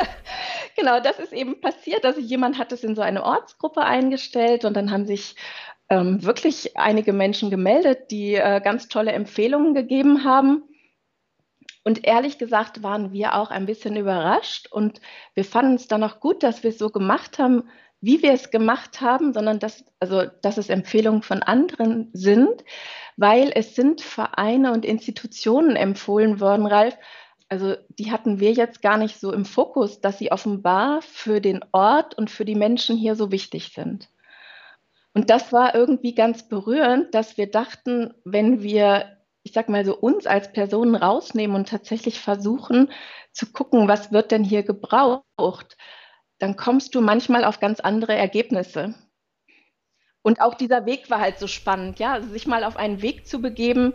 genau, 0.76 1.00
das 1.00 1.18
ist 1.18 1.32
eben 1.32 1.60
passiert. 1.60 2.06
Also 2.06 2.20
jemand 2.20 2.58
hat 2.58 2.72
es 2.72 2.82
in 2.82 2.94
so 2.94 3.02
eine 3.02 3.24
Ortsgruppe 3.24 3.82
eingestellt 3.82 4.64
und 4.64 4.74
dann 4.74 4.90
haben 4.90 5.06
sich 5.06 5.34
ähm, 5.90 6.24
wirklich 6.24 6.78
einige 6.78 7.12
Menschen 7.12 7.50
gemeldet, 7.50 8.10
die 8.10 8.36
äh, 8.36 8.60
ganz 8.62 8.88
tolle 8.88 9.12
Empfehlungen 9.12 9.74
gegeben 9.74 10.24
haben. 10.24 10.62
Und 11.84 12.06
ehrlich 12.06 12.38
gesagt 12.38 12.82
waren 12.82 13.12
wir 13.12 13.34
auch 13.34 13.50
ein 13.50 13.66
bisschen 13.66 13.94
überrascht 13.96 14.72
und 14.72 15.00
wir 15.34 15.44
fanden 15.44 15.74
es 15.74 15.86
dann 15.86 16.02
auch 16.02 16.18
gut, 16.18 16.42
dass 16.42 16.62
wir 16.62 16.70
es 16.70 16.78
so 16.78 16.88
gemacht 16.88 17.38
haben, 17.38 17.64
wie 18.00 18.22
wir 18.22 18.32
es 18.32 18.50
gemacht 18.50 19.00
haben, 19.02 19.32
sondern 19.32 19.58
dass, 19.58 19.84
also, 20.00 20.24
dass 20.42 20.56
es 20.56 20.70
Empfehlungen 20.70 21.22
von 21.22 21.42
anderen 21.42 22.08
sind, 22.12 22.64
weil 23.16 23.52
es 23.54 23.74
sind 23.74 24.00
Vereine 24.00 24.72
und 24.72 24.84
Institutionen 24.84 25.76
empfohlen 25.76 26.40
worden, 26.40 26.66
Ralf. 26.66 26.96
Also 27.50 27.76
die 27.90 28.10
hatten 28.10 28.40
wir 28.40 28.52
jetzt 28.52 28.80
gar 28.82 28.96
nicht 28.96 29.20
so 29.20 29.32
im 29.32 29.44
Fokus, 29.44 30.00
dass 30.00 30.18
sie 30.18 30.32
offenbar 30.32 31.02
für 31.02 31.40
den 31.40 31.64
Ort 31.72 32.14
und 32.14 32.30
für 32.30 32.46
die 32.46 32.56
Menschen 32.56 32.96
hier 32.96 33.14
so 33.14 33.30
wichtig 33.30 33.72
sind. 33.74 34.08
Und 35.12 35.30
das 35.30 35.52
war 35.52 35.74
irgendwie 35.74 36.14
ganz 36.14 36.48
berührend, 36.48 37.14
dass 37.14 37.36
wir 37.36 37.50
dachten, 37.50 38.14
wenn 38.24 38.62
wir 38.62 39.16
ich 39.44 39.52
sag 39.52 39.68
mal 39.68 39.84
so, 39.84 39.96
uns 39.96 40.26
als 40.26 40.52
Personen 40.52 40.96
rausnehmen 40.96 41.54
und 41.54 41.68
tatsächlich 41.68 42.18
versuchen 42.18 42.90
zu 43.32 43.52
gucken, 43.52 43.86
was 43.86 44.10
wird 44.10 44.30
denn 44.30 44.42
hier 44.42 44.62
gebraucht, 44.62 45.76
dann 46.38 46.56
kommst 46.56 46.94
du 46.94 47.00
manchmal 47.00 47.44
auf 47.44 47.60
ganz 47.60 47.78
andere 47.78 48.14
Ergebnisse. 48.14 48.94
Und 50.22 50.40
auch 50.40 50.54
dieser 50.54 50.86
Weg 50.86 51.10
war 51.10 51.20
halt 51.20 51.38
so 51.38 51.46
spannend, 51.46 51.98
ja, 51.98 52.14
also 52.14 52.30
sich 52.30 52.46
mal 52.46 52.64
auf 52.64 52.76
einen 52.76 53.02
Weg 53.02 53.26
zu 53.26 53.42
begeben, 53.42 53.92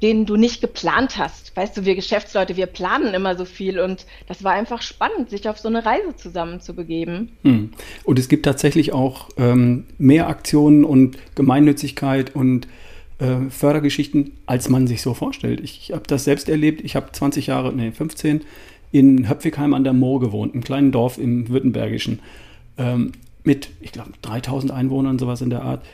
den 0.00 0.26
du 0.26 0.36
nicht 0.36 0.60
geplant 0.60 1.18
hast. 1.18 1.56
Weißt 1.56 1.76
du, 1.76 1.84
wir 1.84 1.96
Geschäftsleute, 1.96 2.56
wir 2.56 2.66
planen 2.66 3.14
immer 3.14 3.36
so 3.36 3.44
viel 3.44 3.80
und 3.80 4.06
das 4.28 4.44
war 4.44 4.52
einfach 4.52 4.82
spannend, 4.82 5.30
sich 5.30 5.48
auf 5.48 5.58
so 5.58 5.68
eine 5.68 5.84
Reise 5.84 6.14
zusammen 6.14 6.60
zu 6.60 6.74
begeben. 6.74 7.32
Hm. 7.42 7.72
Und 8.04 8.18
es 8.18 8.28
gibt 8.28 8.44
tatsächlich 8.44 8.92
auch 8.92 9.30
ähm, 9.38 9.86
mehr 9.98 10.28
Aktionen 10.28 10.84
und 10.84 11.16
Gemeinnützigkeit 11.34 12.36
und 12.36 12.68
äh, 13.18 13.48
Fördergeschichten, 13.50 14.32
als 14.46 14.68
man 14.68 14.86
sich 14.86 15.02
so 15.02 15.14
vorstellt. 15.14 15.60
Ich, 15.60 15.78
ich 15.82 15.92
habe 15.92 16.04
das 16.06 16.24
selbst 16.24 16.48
erlebt. 16.48 16.82
Ich 16.82 16.96
habe 16.96 17.12
20 17.12 17.46
Jahre, 17.46 17.72
nee, 17.72 17.90
15 17.92 18.42
in 18.92 19.28
Höpfigheim 19.28 19.74
an 19.74 19.82
der 19.84 19.92
Moor 19.92 20.20
gewohnt, 20.20 20.54
einem 20.54 20.62
kleinen 20.62 20.92
Dorf 20.92 21.18
im 21.18 21.48
Württembergischen, 21.48 22.20
ähm, 22.78 23.10
mit, 23.42 23.70
ich 23.80 23.90
glaube, 23.90 24.10
3000 24.22 24.72
Einwohnern, 24.72 25.18
sowas 25.18 25.42
in 25.42 25.50
der 25.50 25.62
Art. 25.62 25.84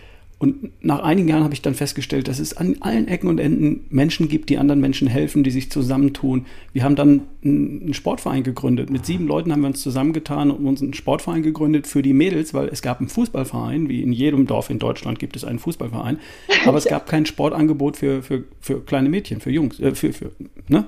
Und 0.40 0.70
nach 0.82 1.00
einigen 1.00 1.28
Jahren 1.28 1.44
habe 1.44 1.52
ich 1.52 1.60
dann 1.60 1.74
festgestellt, 1.74 2.26
dass 2.26 2.38
es 2.38 2.56
an 2.56 2.76
allen 2.80 3.08
Ecken 3.08 3.28
und 3.28 3.38
Enden 3.38 3.84
Menschen 3.90 4.26
gibt, 4.26 4.48
die 4.48 4.56
anderen 4.56 4.80
Menschen 4.80 5.06
helfen, 5.06 5.44
die 5.44 5.50
sich 5.50 5.70
zusammentun. 5.70 6.46
Wir 6.72 6.82
haben 6.82 6.96
dann 6.96 7.24
einen 7.44 7.92
Sportverein 7.92 8.42
gegründet. 8.42 8.88
Mit 8.88 9.04
sieben 9.04 9.26
Leuten 9.26 9.52
haben 9.52 9.60
wir 9.60 9.66
uns 9.66 9.82
zusammengetan 9.82 10.50
und 10.50 10.64
uns 10.66 10.80
einen 10.80 10.94
Sportverein 10.94 11.42
gegründet 11.42 11.86
für 11.86 12.00
die 12.00 12.14
Mädels, 12.14 12.54
weil 12.54 12.68
es 12.68 12.80
gab 12.80 13.00
einen 13.00 13.10
Fußballverein, 13.10 13.90
wie 13.90 14.00
in 14.00 14.14
jedem 14.14 14.46
Dorf 14.46 14.70
in 14.70 14.78
Deutschland 14.78 15.18
gibt 15.18 15.36
es 15.36 15.44
einen 15.44 15.58
Fußballverein. 15.58 16.18
Aber 16.64 16.78
es 16.78 16.86
gab 16.86 17.06
kein 17.06 17.26
Sportangebot 17.26 17.98
für, 17.98 18.22
für, 18.22 18.44
für 18.60 18.80
kleine 18.80 19.10
Mädchen, 19.10 19.40
für 19.40 19.50
Jungs. 19.50 19.78
Äh, 19.78 19.94
für, 19.94 20.14
für, 20.14 20.30
ne? 20.68 20.86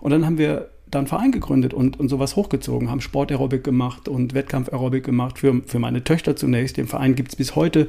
Und 0.00 0.12
dann 0.12 0.24
haben 0.24 0.38
wir 0.38 0.70
da 0.90 1.00
einen 1.00 1.08
Verein 1.08 1.30
gegründet 1.30 1.74
und, 1.74 2.00
und 2.00 2.08
sowas 2.08 2.36
hochgezogen, 2.36 2.90
haben 2.90 3.02
Sportaerobik 3.02 3.64
gemacht 3.64 4.08
und 4.08 4.32
Wettkampfaerobik 4.32 5.04
gemacht 5.04 5.38
für, 5.38 5.60
für 5.66 5.78
meine 5.78 6.04
Töchter 6.04 6.36
zunächst. 6.36 6.78
Den 6.78 6.86
Verein 6.86 7.14
gibt 7.14 7.30
es 7.32 7.36
bis 7.36 7.54
heute. 7.54 7.88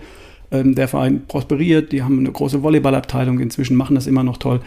Ähm, 0.51 0.75
der 0.75 0.87
Verein 0.87 1.23
prosperiert, 1.27 1.91
die 1.91 2.03
haben 2.03 2.19
eine 2.19 2.31
große 2.31 2.63
Volleyballabteilung 2.63 3.39
inzwischen, 3.39 3.75
machen 3.75 3.95
das 3.95 4.07
immer 4.07 4.23
noch 4.23 4.37
toll. 4.37 4.61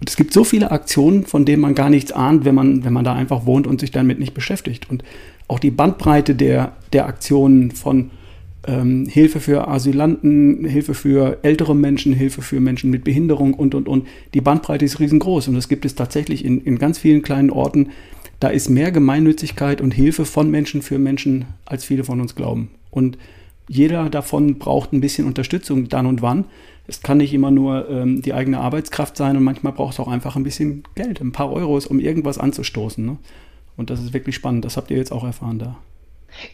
Und 0.00 0.10
es 0.10 0.16
gibt 0.16 0.32
so 0.32 0.42
viele 0.44 0.72
Aktionen, 0.72 1.24
von 1.26 1.44
denen 1.44 1.62
man 1.62 1.74
gar 1.74 1.88
nichts 1.88 2.10
ahnt, 2.10 2.44
wenn 2.44 2.54
man, 2.54 2.84
wenn 2.84 2.92
man 2.92 3.04
da 3.04 3.14
einfach 3.14 3.46
wohnt 3.46 3.66
und 3.66 3.80
sich 3.80 3.92
damit 3.92 4.18
nicht 4.18 4.34
beschäftigt. 4.34 4.90
Und 4.90 5.04
auch 5.48 5.60
die 5.60 5.70
Bandbreite 5.70 6.34
der, 6.34 6.72
der 6.92 7.06
Aktionen 7.06 7.70
von 7.70 8.10
ähm, 8.66 9.06
Hilfe 9.06 9.40
für 9.40 9.68
Asylanten, 9.68 10.64
Hilfe 10.64 10.94
für 10.94 11.38
ältere 11.42 11.74
Menschen, 11.74 12.12
Hilfe 12.12 12.42
für 12.42 12.60
Menschen 12.60 12.90
mit 12.90 13.04
Behinderung 13.04 13.54
und, 13.54 13.74
und, 13.74 13.88
und. 13.88 14.06
Die 14.34 14.40
Bandbreite 14.40 14.84
ist 14.84 15.00
riesengroß 15.00 15.48
und 15.48 15.54
das 15.54 15.68
gibt 15.68 15.84
es 15.84 15.94
tatsächlich 15.94 16.44
in, 16.44 16.60
in 16.62 16.78
ganz 16.78 16.98
vielen 16.98 17.22
kleinen 17.22 17.50
Orten. 17.50 17.90
Da 18.40 18.48
ist 18.48 18.70
mehr 18.70 18.90
Gemeinnützigkeit 18.90 19.80
und 19.80 19.94
Hilfe 19.94 20.24
von 20.24 20.50
Menschen 20.50 20.82
für 20.82 20.98
Menschen, 20.98 21.44
als 21.64 21.84
viele 21.84 22.02
von 22.02 22.20
uns 22.20 22.34
glauben. 22.34 22.70
Und 22.90 23.18
jeder 23.72 24.10
davon 24.10 24.58
braucht 24.58 24.92
ein 24.92 25.00
bisschen 25.00 25.26
Unterstützung 25.26 25.88
dann 25.88 26.04
und 26.04 26.20
wann. 26.20 26.44
Es 26.86 27.00
kann 27.00 27.16
nicht 27.16 27.32
immer 27.32 27.50
nur 27.50 27.88
ähm, 27.88 28.20
die 28.20 28.34
eigene 28.34 28.60
Arbeitskraft 28.60 29.16
sein 29.16 29.34
und 29.34 29.44
manchmal 29.44 29.72
braucht 29.72 29.94
es 29.94 30.00
auch 30.00 30.08
einfach 30.08 30.36
ein 30.36 30.42
bisschen 30.42 30.82
Geld, 30.94 31.22
ein 31.22 31.32
paar 31.32 31.50
Euros, 31.50 31.86
um 31.86 31.98
irgendwas 31.98 32.36
anzustoßen. 32.36 33.04
Ne? 33.04 33.16
Und 33.78 33.88
das 33.88 34.00
ist 34.00 34.12
wirklich 34.12 34.34
spannend. 34.34 34.66
Das 34.66 34.76
habt 34.76 34.90
ihr 34.90 34.98
jetzt 34.98 35.10
auch 35.10 35.24
erfahren 35.24 35.58
da. 35.58 35.76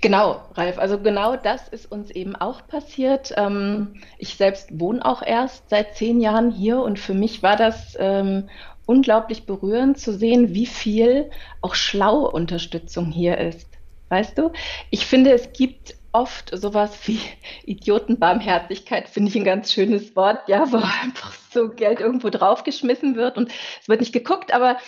Genau, 0.00 0.42
Ralf. 0.54 0.78
Also 0.78 0.98
genau 1.00 1.34
das 1.36 1.66
ist 1.68 1.90
uns 1.90 2.12
eben 2.12 2.36
auch 2.36 2.64
passiert. 2.68 3.34
Ähm, 3.36 3.94
ich 4.18 4.36
selbst 4.36 4.78
wohne 4.78 5.04
auch 5.04 5.22
erst 5.22 5.70
seit 5.70 5.96
zehn 5.96 6.20
Jahren 6.20 6.52
hier 6.52 6.80
und 6.80 7.00
für 7.00 7.14
mich 7.14 7.42
war 7.42 7.56
das 7.56 7.96
ähm, 7.98 8.48
unglaublich 8.86 9.44
berührend 9.44 9.98
zu 9.98 10.12
sehen, 10.12 10.54
wie 10.54 10.66
viel 10.66 11.30
auch 11.62 11.74
schlaue 11.74 12.30
Unterstützung 12.30 13.10
hier 13.10 13.38
ist. 13.38 13.66
Weißt 14.08 14.38
du? 14.38 14.52
Ich 14.90 15.04
finde, 15.04 15.32
es 15.32 15.52
gibt 15.52 15.97
oft 16.18 16.50
sowas 16.52 17.06
wie 17.06 17.20
Idiotenbarmherzigkeit, 17.64 19.08
finde 19.08 19.30
ich 19.30 19.36
ein 19.36 19.44
ganz 19.44 19.72
schönes 19.72 20.16
Wort, 20.16 20.48
ja, 20.48 20.70
wo 20.72 20.78
einfach 21.02 21.32
so 21.52 21.68
Geld 21.68 22.00
irgendwo 22.00 22.28
draufgeschmissen 22.28 23.14
wird 23.14 23.36
und 23.36 23.52
es 23.80 23.88
wird 23.88 24.00
nicht 24.00 24.12
geguckt, 24.12 24.52
aber 24.52 24.78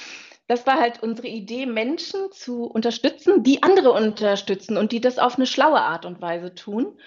das 0.48 0.66
war 0.66 0.80
halt 0.80 1.00
unsere 1.00 1.28
Idee, 1.28 1.66
Menschen 1.66 2.32
zu 2.32 2.64
unterstützen, 2.64 3.44
die 3.44 3.62
andere 3.62 3.92
unterstützen 3.92 4.76
und 4.76 4.90
die 4.90 5.00
das 5.00 5.20
auf 5.20 5.36
eine 5.36 5.46
schlaue 5.46 5.80
Art 5.80 6.04
und 6.04 6.20
Weise 6.20 6.52
tun. 6.56 6.98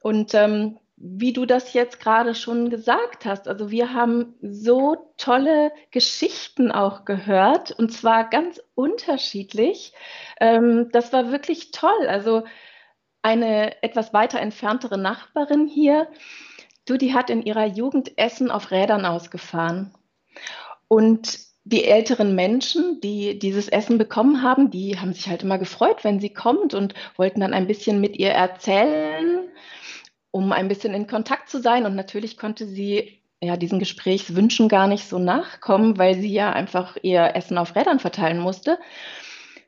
Und 0.00 0.32
ähm, 0.32 0.78
wie 0.96 1.34
du 1.34 1.44
das 1.44 1.74
jetzt 1.74 2.00
gerade 2.00 2.34
schon 2.34 2.70
gesagt 2.70 3.26
hast, 3.26 3.48
also 3.48 3.70
wir 3.70 3.92
haben 3.92 4.34
so 4.40 5.12
tolle 5.18 5.70
Geschichten 5.90 6.72
auch 6.72 7.04
gehört 7.04 7.70
und 7.72 7.92
zwar 7.92 8.30
ganz 8.30 8.62
unterschiedlich. 8.74 9.92
Ähm, 10.40 10.88
das 10.92 11.12
war 11.12 11.30
wirklich 11.30 11.72
toll. 11.72 12.06
Also 12.08 12.44
eine 13.26 13.82
etwas 13.82 14.14
weiter 14.14 14.38
entferntere 14.38 14.96
Nachbarin 14.96 15.66
hier, 15.66 16.06
du, 16.84 16.96
die 16.96 17.12
hat 17.12 17.28
in 17.28 17.42
ihrer 17.42 17.66
Jugend 17.66 18.16
Essen 18.16 18.52
auf 18.52 18.70
Rädern 18.70 19.04
ausgefahren. 19.04 19.92
Und 20.86 21.40
die 21.64 21.86
älteren 21.86 22.36
Menschen, 22.36 23.00
die 23.00 23.40
dieses 23.40 23.66
Essen 23.66 23.98
bekommen 23.98 24.44
haben, 24.44 24.70
die 24.70 25.00
haben 25.00 25.12
sich 25.12 25.28
halt 25.28 25.42
immer 25.42 25.58
gefreut, 25.58 26.04
wenn 26.04 26.20
sie 26.20 26.32
kommt 26.32 26.72
und 26.72 26.94
wollten 27.16 27.40
dann 27.40 27.52
ein 27.52 27.66
bisschen 27.66 28.00
mit 28.00 28.16
ihr 28.16 28.30
erzählen, 28.30 29.48
um 30.30 30.52
ein 30.52 30.68
bisschen 30.68 30.94
in 30.94 31.08
Kontakt 31.08 31.50
zu 31.50 31.60
sein. 31.60 31.84
Und 31.84 31.96
natürlich 31.96 32.36
konnte 32.36 32.64
sie 32.64 33.20
ja 33.42 33.56
diesen 33.56 33.80
Gesprächswünschen 33.80 34.68
gar 34.68 34.86
nicht 34.86 35.08
so 35.08 35.18
nachkommen, 35.18 35.98
weil 35.98 36.14
sie 36.14 36.32
ja 36.32 36.52
einfach 36.52 36.96
ihr 37.02 37.34
Essen 37.34 37.58
auf 37.58 37.74
Rädern 37.74 37.98
verteilen 37.98 38.38
musste. 38.38 38.78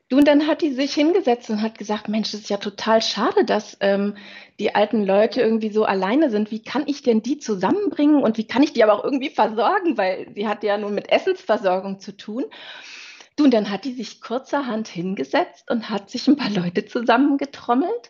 Du, 0.09 0.17
und 0.17 0.27
dann 0.27 0.47
hat 0.47 0.63
die 0.63 0.73
sich 0.73 0.95
hingesetzt 0.95 1.51
und 1.51 1.61
hat 1.61 1.77
gesagt, 1.77 2.09
Mensch, 2.09 2.31
das 2.31 2.41
ist 2.41 2.49
ja 2.49 2.57
total 2.57 2.99
schade, 3.03 3.45
dass 3.45 3.77
ähm, 3.79 4.17
die 4.59 4.73
alten 4.73 5.05
Leute 5.05 5.39
irgendwie 5.39 5.69
so 5.69 5.85
alleine 5.85 6.31
sind. 6.31 6.49
Wie 6.49 6.63
kann 6.63 6.83
ich 6.87 7.03
denn 7.03 7.21
die 7.21 7.37
zusammenbringen 7.37 8.23
und 8.23 8.39
wie 8.39 8.47
kann 8.47 8.63
ich 8.63 8.73
die 8.73 8.83
aber 8.83 8.93
auch 8.95 9.03
irgendwie 9.03 9.29
versorgen, 9.29 9.99
weil 9.99 10.27
sie 10.33 10.47
hat 10.47 10.63
ja 10.63 10.79
nun 10.79 10.95
mit 10.95 11.11
Essensversorgung 11.11 11.99
zu 11.99 12.17
tun. 12.17 12.45
Du, 13.35 13.43
und 13.43 13.53
dann 13.53 13.69
hat 13.69 13.85
die 13.85 13.93
sich 13.93 14.19
kurzerhand 14.19 14.87
hingesetzt 14.87 15.69
und 15.69 15.91
hat 15.91 16.09
sich 16.09 16.27
ein 16.27 16.37
paar 16.37 16.49
Leute 16.49 16.85
zusammengetrommelt. 16.85 18.09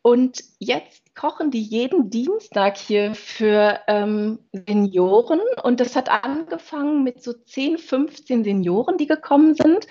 Und 0.00 0.42
jetzt 0.58 1.14
kochen 1.14 1.50
die 1.50 1.62
jeden 1.62 2.08
Dienstag 2.08 2.78
hier 2.78 3.14
für 3.14 3.80
ähm, 3.88 4.38
Senioren. 4.52 5.40
Und 5.62 5.80
das 5.80 5.96
hat 5.96 6.08
angefangen 6.08 7.04
mit 7.04 7.22
so 7.22 7.34
10, 7.34 7.76
15 7.76 8.42
Senioren, 8.42 8.96
die 8.96 9.06
gekommen 9.06 9.54
sind. 9.54 9.86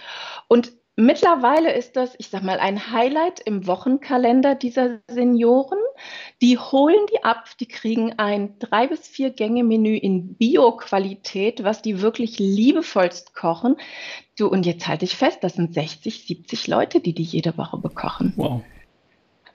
Und 0.47 0.71
Mittlerweile 0.97 1.73
ist 1.73 1.97
das, 1.97 2.15
ich 2.19 2.29
sag 2.29 2.43
mal, 2.43 2.59
ein 2.59 2.91
Highlight 2.91 3.41
im 3.41 3.67
Wochenkalender 3.67 4.55
dieser 4.55 4.99
Senioren. 5.09 5.79
Die 6.41 6.57
holen 6.57 7.05
die 7.11 7.21
ab, 7.23 7.49
die 7.59 7.67
kriegen 7.67 8.13
ein 8.17 8.57
drei 8.59 8.87
bis 8.87 9.05
vier 9.05 9.31
Gänge 9.31 9.65
Menü 9.65 9.97
in 9.97 10.35
Bio-Qualität, 10.35 11.65
was 11.65 11.81
die 11.81 12.01
wirklich 12.01 12.39
liebevollst 12.39 13.35
kochen. 13.35 13.75
Du, 14.37 14.47
und 14.47 14.65
jetzt 14.65 14.87
halte 14.87 15.03
ich 15.03 15.17
fest, 15.17 15.39
das 15.41 15.55
sind 15.55 15.73
60, 15.73 16.25
70 16.25 16.67
Leute, 16.67 17.01
die 17.01 17.13
die 17.13 17.23
jede 17.23 17.57
Woche 17.57 17.77
bekochen. 17.77 18.33
Wow. 18.37 18.61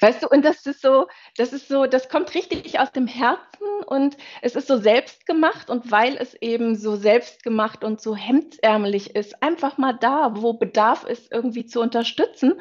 Weißt 0.01 0.23
du, 0.23 0.29
und 0.29 0.45
das 0.45 0.65
ist 0.67 0.81
so, 0.81 1.07
das 1.37 1.53
ist 1.53 1.69
so, 1.69 1.87
das 1.87 2.09
kommt 2.09 2.35
richtig 2.35 2.81
aus 2.81 2.91
dem 2.93 3.07
Herzen 3.07 3.67
und 3.87 4.17
es 4.41 4.57
ist 4.57 4.67
so 4.67 4.79
selbstgemacht 4.79 5.69
und 5.69 5.91
weil 5.91 6.17
es 6.17 6.35
eben 6.41 6.77
so 6.77 6.97
selbstgemacht 6.97 7.85
und 7.85 8.01
so 8.01 8.17
hemdsärmelig 8.17 9.15
ist, 9.15 9.43
einfach 9.43 9.79
mal 9.79 9.93
da, 9.93 10.33
wo 10.37 10.55
Bedarf 10.55 11.05
ist, 11.05 11.31
irgendwie 11.31 11.67
zu 11.67 11.81
unterstützen, 11.81 12.55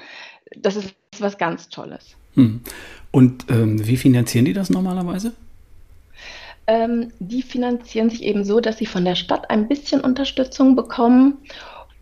das 0.56 0.76
ist 0.76 0.94
was 1.20 1.38
ganz 1.38 1.70
Tolles. 1.70 2.16
Hm. 2.36 2.62
Und 3.12 3.46
ähm, 3.50 3.86
wie 3.88 3.98
finanzieren 3.98 4.46
die 4.46 4.54
das 4.54 4.70
normalerweise? 4.70 5.34
Ähm, 6.68 7.12
die 7.20 7.42
finanzieren 7.42 8.10
sich 8.10 8.22
eben 8.24 8.44
so, 8.44 8.60
dass 8.60 8.78
sie 8.78 8.86
von 8.86 9.04
der 9.04 9.16
Stadt 9.16 9.50
ein 9.50 9.68
bisschen 9.68 10.02
Unterstützung 10.02 10.76
bekommen 10.76 11.40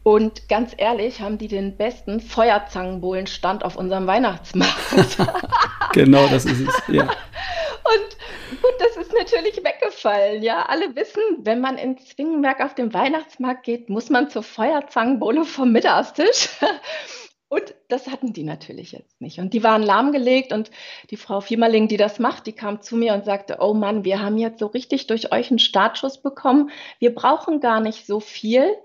und 0.08 0.48
ganz 0.48 0.72
ehrlich, 0.78 1.20
haben 1.20 1.38
die 1.38 1.50
den 1.50 1.76
besten 1.76 2.22
Feuerzangenbohlenstand 2.22 3.66
auf 3.66 3.76
unserem 3.76 4.08
Weihnachtsmarkt. 4.08 5.18
genau, 5.92 6.30
das 6.30 6.46
ist 6.46 6.62
es, 6.62 6.82
ja. 6.88 7.04
Und 7.04 8.62
gut, 8.62 8.72
das 8.80 8.96
ist 8.96 9.12
natürlich 9.12 9.58
weggefallen. 9.58 10.44
Ja, 10.44 10.66
alle 10.70 10.96
wissen, 10.96 11.22
wenn 11.40 11.60
man 11.60 11.78
in 11.78 11.98
Zwingenberg 11.98 12.62
auf 12.62 12.74
den 12.74 12.94
Weihnachtsmarkt 12.94 13.64
geht, 13.64 13.90
muss 13.90 14.10
man 14.10 14.30
zur 14.30 14.44
Feuerzangenbowle 14.44 15.44
vom 15.44 15.74
Mittagstisch. 15.74 16.52
Und 17.50 17.76
das 17.90 18.08
hatten 18.08 18.32
die 18.32 18.44
natürlich 18.44 18.94
jetzt 18.94 19.20
nicht. 19.20 19.40
Und 19.40 19.54
die 19.54 19.64
waren 19.64 19.82
lahmgelegt 19.82 20.52
und 20.52 20.70
die 21.12 21.16
Frau 21.16 21.40
Fiemerling, 21.40 21.88
die 21.88 21.96
das 21.96 22.20
macht, 22.20 22.46
die 22.46 22.52
kam 22.52 22.82
zu 22.82 22.98
mir 22.98 23.14
und 23.14 23.24
sagte, 23.24 23.60
oh 23.62 23.74
Mann, 23.74 24.04
wir 24.04 24.22
haben 24.22 24.38
jetzt 24.38 24.60
so 24.60 24.66
richtig 24.66 25.08
durch 25.08 25.32
euch 25.32 25.50
einen 25.50 25.60
Startschuss 25.60 26.22
bekommen. 26.22 26.72
Wir 27.00 27.16
brauchen 27.16 27.62
gar 27.62 27.80
nicht 27.80 28.06
so 28.06 28.20
viel. 28.20 28.76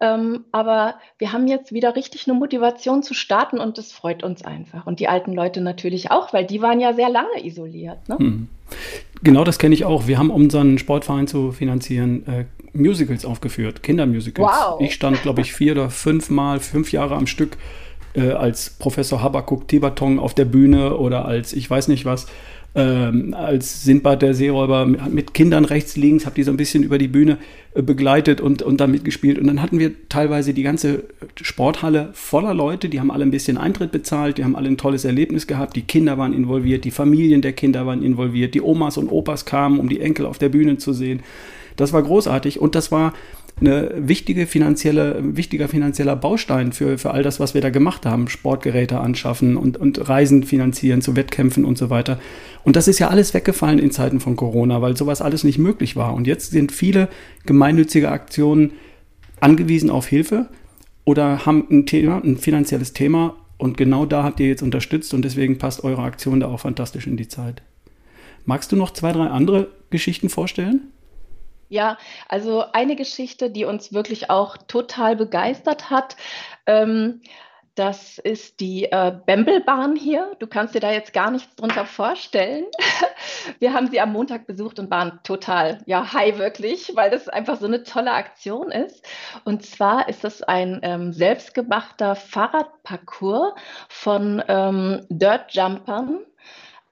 Ähm, 0.00 0.44
aber 0.52 0.94
wir 1.18 1.32
haben 1.32 1.48
jetzt 1.48 1.72
wieder 1.72 1.96
richtig 1.96 2.28
eine 2.28 2.38
Motivation 2.38 3.02
zu 3.02 3.14
starten 3.14 3.58
und 3.58 3.78
das 3.78 3.90
freut 3.90 4.22
uns 4.22 4.44
einfach. 4.44 4.86
Und 4.86 5.00
die 5.00 5.08
alten 5.08 5.32
Leute 5.32 5.60
natürlich 5.60 6.10
auch, 6.10 6.32
weil 6.32 6.46
die 6.46 6.62
waren 6.62 6.78
ja 6.78 6.94
sehr 6.94 7.08
lange 7.08 7.44
isoliert. 7.44 8.08
Ne? 8.08 8.18
Hm. 8.18 8.48
Genau 9.22 9.44
das 9.44 9.58
kenne 9.58 9.74
ich 9.74 9.84
auch. 9.84 10.06
Wir 10.06 10.18
haben, 10.18 10.30
um 10.30 10.42
unseren 10.42 10.78
Sportverein 10.78 11.26
zu 11.26 11.50
finanzieren, 11.50 12.26
äh, 12.26 12.44
Musicals 12.72 13.24
aufgeführt, 13.24 13.82
Kindermusicals. 13.82 14.48
Wow. 14.48 14.80
Ich 14.80 14.94
stand, 14.94 15.20
glaube 15.22 15.40
ich, 15.40 15.52
vier 15.52 15.72
oder 15.72 15.90
fünf 15.90 16.30
Mal, 16.30 16.60
fünf 16.60 16.92
Jahre 16.92 17.16
am 17.16 17.26
Stück 17.26 17.56
äh, 18.14 18.30
als 18.30 18.70
Professor 18.70 19.22
Habakuk 19.22 19.66
Tiberton 19.66 20.18
auf 20.18 20.34
der 20.34 20.44
Bühne 20.44 20.96
oder 20.96 21.24
als 21.24 21.52
ich 21.52 21.68
weiß 21.68 21.88
nicht 21.88 22.04
was 22.04 22.26
ähm, 22.74 23.34
als 23.34 23.82
Sindbad 23.84 24.22
der 24.22 24.34
Seeräuber 24.34 24.86
mit 24.86 25.34
Kindern 25.34 25.64
rechts, 25.64 25.96
links, 25.96 26.26
habe 26.26 26.36
die 26.36 26.42
so 26.42 26.50
ein 26.50 26.56
bisschen 26.56 26.82
über 26.82 26.98
die 26.98 27.08
Bühne 27.08 27.38
äh, 27.74 27.82
begleitet 27.82 28.40
und, 28.40 28.62
und 28.62 28.80
da 28.80 28.86
mitgespielt. 28.86 29.38
Und 29.38 29.46
dann 29.46 29.62
hatten 29.62 29.78
wir 29.78 29.92
teilweise 30.08 30.52
die 30.52 30.62
ganze 30.62 31.04
Sporthalle 31.40 32.10
voller 32.12 32.54
Leute, 32.54 32.88
die 32.88 33.00
haben 33.00 33.10
alle 33.10 33.24
ein 33.24 33.30
bisschen 33.30 33.56
Eintritt 33.56 33.90
bezahlt, 33.90 34.38
die 34.38 34.44
haben 34.44 34.54
alle 34.54 34.68
ein 34.68 34.76
tolles 34.76 35.04
Erlebnis 35.04 35.46
gehabt, 35.46 35.76
die 35.76 35.82
Kinder 35.82 36.18
waren 36.18 36.34
involviert, 36.34 36.84
die 36.84 36.90
Familien 36.90 37.40
der 37.42 37.52
Kinder 37.52 37.86
waren 37.86 38.02
involviert, 38.02 38.54
die 38.54 38.62
Omas 38.62 38.98
und 38.98 39.08
Opas 39.08 39.44
kamen, 39.44 39.80
um 39.80 39.88
die 39.88 40.00
Enkel 40.00 40.26
auf 40.26 40.38
der 40.38 40.50
Bühne 40.50 40.76
zu 40.76 40.92
sehen. 40.92 41.20
Das 41.76 41.92
war 41.92 42.02
großartig 42.02 42.60
und 42.60 42.74
das 42.74 42.92
war 42.92 43.14
eine 43.60 43.92
wichtige 43.96 44.46
finanzielle, 44.46 45.18
wichtiger 45.20 45.68
finanzieller 45.68 46.16
Baustein 46.16 46.72
für, 46.72 46.98
für 46.98 47.10
all 47.10 47.22
das, 47.22 47.40
was 47.40 47.54
wir 47.54 47.60
da 47.60 47.70
gemacht 47.70 48.06
haben. 48.06 48.28
Sportgeräte 48.28 49.00
anschaffen 49.00 49.56
und, 49.56 49.76
und 49.76 50.08
Reisen 50.08 50.44
finanzieren 50.44 51.02
zu 51.02 51.16
Wettkämpfen 51.16 51.64
und 51.64 51.78
so 51.78 51.90
weiter. 51.90 52.18
Und 52.64 52.76
das 52.76 52.88
ist 52.88 52.98
ja 52.98 53.08
alles 53.08 53.34
weggefallen 53.34 53.78
in 53.78 53.90
Zeiten 53.90 54.20
von 54.20 54.36
Corona, 54.36 54.80
weil 54.82 54.96
sowas 54.96 55.22
alles 55.22 55.44
nicht 55.44 55.58
möglich 55.58 55.96
war. 55.96 56.14
Und 56.14 56.26
jetzt 56.26 56.50
sind 56.50 56.72
viele 56.72 57.08
gemeinnützige 57.46 58.10
Aktionen 58.10 58.72
angewiesen 59.40 59.90
auf 59.90 60.06
Hilfe 60.06 60.48
oder 61.04 61.46
haben 61.46 61.66
ein 61.70 61.86
Thema, 61.86 62.22
ein 62.22 62.36
finanzielles 62.36 62.92
Thema. 62.92 63.36
Und 63.56 63.76
genau 63.76 64.06
da 64.06 64.22
habt 64.22 64.40
ihr 64.40 64.46
jetzt 64.46 64.62
unterstützt 64.62 65.14
und 65.14 65.22
deswegen 65.22 65.58
passt 65.58 65.82
eure 65.82 66.02
Aktion 66.02 66.40
da 66.40 66.46
auch 66.46 66.60
fantastisch 66.60 67.06
in 67.06 67.16
die 67.16 67.28
Zeit. 67.28 67.62
Magst 68.44 68.72
du 68.72 68.76
noch 68.76 68.92
zwei, 68.92 69.12
drei 69.12 69.26
andere 69.26 69.68
Geschichten 69.90 70.28
vorstellen? 70.28 70.92
Ja, 71.68 71.98
also 72.28 72.64
eine 72.72 72.96
Geschichte, 72.96 73.50
die 73.50 73.64
uns 73.64 73.92
wirklich 73.92 74.30
auch 74.30 74.56
total 74.56 75.16
begeistert 75.16 75.90
hat. 75.90 76.16
Ähm, 76.66 77.20
das 77.78 78.18
ist 78.18 78.58
die 78.58 78.90
äh, 78.90 79.12
Bembelbahn 79.24 79.94
hier. 79.94 80.34
Du 80.40 80.48
kannst 80.48 80.74
dir 80.74 80.80
da 80.80 80.90
jetzt 80.90 81.12
gar 81.12 81.30
nichts 81.30 81.54
drunter 81.54 81.86
vorstellen. 81.86 82.64
Wir 83.60 83.72
haben 83.72 83.86
sie 83.86 84.00
am 84.00 84.12
Montag 84.12 84.48
besucht 84.48 84.80
und 84.80 84.90
waren 84.90 85.20
total, 85.22 85.78
ja, 85.86 86.12
high 86.12 86.38
wirklich, 86.38 86.90
weil 86.96 87.10
das 87.10 87.28
einfach 87.28 87.56
so 87.60 87.66
eine 87.66 87.84
tolle 87.84 88.10
Aktion 88.10 88.72
ist. 88.72 89.06
Und 89.44 89.64
zwar 89.64 90.08
ist 90.08 90.24
das 90.24 90.42
ein 90.42 90.80
ähm, 90.82 91.12
selbstgemachter 91.12 92.16
Fahrradparcours 92.16 93.52
von 93.88 94.42
ähm, 94.48 95.06
Dirt 95.08 95.52
Jumpern 95.52 96.08
ähm, 96.08 96.27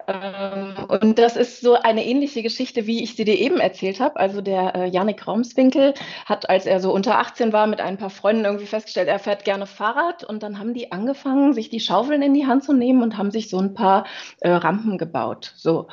und 0.06 1.18
das 1.18 1.36
ist 1.36 1.60
so 1.60 1.74
eine 1.74 2.04
ähnliche 2.04 2.42
Geschichte, 2.42 2.86
wie 2.86 3.02
ich 3.02 3.16
sie 3.16 3.24
dir 3.24 3.36
eben 3.36 3.58
erzählt 3.58 3.98
habe. 3.98 4.16
Also 4.16 4.40
der 4.40 4.74
äh, 4.74 4.88
Janik 4.88 5.26
Raumswinkel 5.26 5.94
hat, 6.24 6.48
als 6.48 6.64
er 6.64 6.80
so 6.80 6.92
unter 6.92 7.18
18 7.18 7.52
war, 7.52 7.66
mit 7.66 7.80
ein 7.80 7.96
paar 7.96 8.10
Freunden 8.10 8.44
irgendwie 8.44 8.66
festgestellt, 8.66 9.08
er 9.08 9.18
fährt 9.18 9.44
gerne 9.44 9.66
Fahrrad. 9.66 10.22
Und 10.22 10.44
dann 10.44 10.60
haben 10.60 10.74
die 10.74 10.92
angefangen, 10.92 11.54
sich 11.54 11.70
die 11.70 11.80
Schaufeln 11.80 12.22
in 12.22 12.34
die 12.34 12.46
Hand 12.46 12.62
zu 12.62 12.72
nehmen 12.72 13.02
und 13.02 13.18
haben 13.18 13.32
sich 13.32 13.50
so 13.50 13.58
ein 13.58 13.74
paar 13.74 14.06
äh, 14.40 14.50
Rampen 14.50 14.96
gebaut. 14.96 15.52
So. 15.56 15.88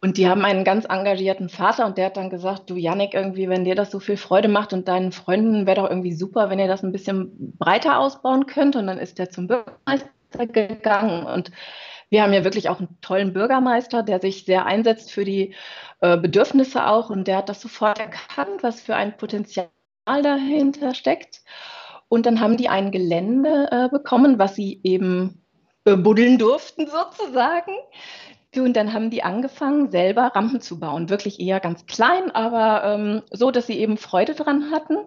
Und 0.00 0.16
die 0.16 0.28
haben 0.28 0.44
einen 0.44 0.64
ganz 0.64 0.84
engagierten 0.86 1.48
Vater 1.48 1.86
und 1.86 1.96
der 1.96 2.06
hat 2.06 2.16
dann 2.16 2.30
gesagt, 2.30 2.68
du 2.68 2.74
Janik, 2.74 3.14
irgendwie, 3.14 3.48
wenn 3.48 3.64
dir 3.64 3.76
das 3.76 3.92
so 3.92 4.00
viel 4.00 4.16
Freude 4.16 4.48
macht 4.48 4.72
und 4.72 4.88
deinen 4.88 5.12
Freunden 5.12 5.64
wäre 5.66 5.80
doch 5.80 5.88
irgendwie 5.88 6.12
super, 6.12 6.50
wenn 6.50 6.58
ihr 6.58 6.66
das 6.66 6.82
ein 6.82 6.90
bisschen 6.90 7.56
breiter 7.56 8.00
ausbauen 8.00 8.46
könnt. 8.46 8.74
Und 8.74 8.88
dann 8.88 8.98
ist 8.98 9.20
der 9.20 9.30
zum 9.30 9.46
Bürgermeister 9.46 10.08
gegangen 10.48 11.26
und 11.26 11.52
wir 12.12 12.22
haben 12.22 12.34
ja 12.34 12.44
wirklich 12.44 12.68
auch 12.68 12.78
einen 12.78 13.00
tollen 13.00 13.32
Bürgermeister, 13.32 14.02
der 14.02 14.20
sich 14.20 14.44
sehr 14.44 14.66
einsetzt 14.66 15.10
für 15.10 15.24
die 15.24 15.54
äh, 16.02 16.18
Bedürfnisse 16.18 16.86
auch 16.86 17.08
und 17.08 17.26
der 17.26 17.38
hat 17.38 17.48
das 17.48 17.62
sofort 17.62 17.98
erkannt, 17.98 18.62
was 18.62 18.82
für 18.82 18.94
ein 18.94 19.16
Potenzial 19.16 19.70
dahinter 20.04 20.92
steckt. 20.94 21.40
Und 22.10 22.26
dann 22.26 22.40
haben 22.40 22.58
die 22.58 22.68
ein 22.68 22.90
Gelände 22.90 23.66
äh, 23.70 23.88
bekommen, 23.88 24.38
was 24.38 24.54
sie 24.54 24.78
eben 24.82 25.42
bebuddeln 25.84 26.36
durften 26.36 26.86
sozusagen. 26.86 27.72
Und 28.54 28.76
dann 28.76 28.92
haben 28.92 29.08
die 29.08 29.22
angefangen, 29.22 29.90
selber 29.90 30.32
Rampen 30.34 30.60
zu 30.60 30.78
bauen. 30.78 31.08
Wirklich 31.08 31.40
eher 31.40 31.60
ganz 31.60 31.86
klein, 31.86 32.30
aber 32.30 32.84
ähm, 32.92 33.22
so, 33.30 33.50
dass 33.50 33.66
sie 33.66 33.78
eben 33.78 33.96
Freude 33.96 34.34
dran 34.34 34.70
hatten. 34.70 34.98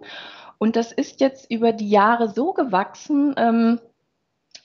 Und 0.58 0.74
das 0.74 0.90
ist 0.90 1.20
jetzt 1.20 1.52
über 1.52 1.70
die 1.70 1.88
Jahre 1.88 2.28
so 2.28 2.52
gewachsen, 2.52 3.32
ähm, 3.36 3.78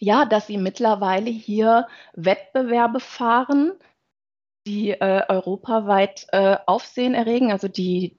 ja, 0.01 0.25
dass 0.25 0.47
sie 0.47 0.57
mittlerweile 0.57 1.29
hier 1.29 1.87
Wettbewerbe 2.13 2.99
fahren, 2.99 3.73
die 4.65 4.91
äh, 4.91 5.23
europaweit 5.29 6.25
äh, 6.31 6.57
Aufsehen 6.65 7.13
erregen. 7.13 7.51
Also 7.51 7.67
die 7.67 8.17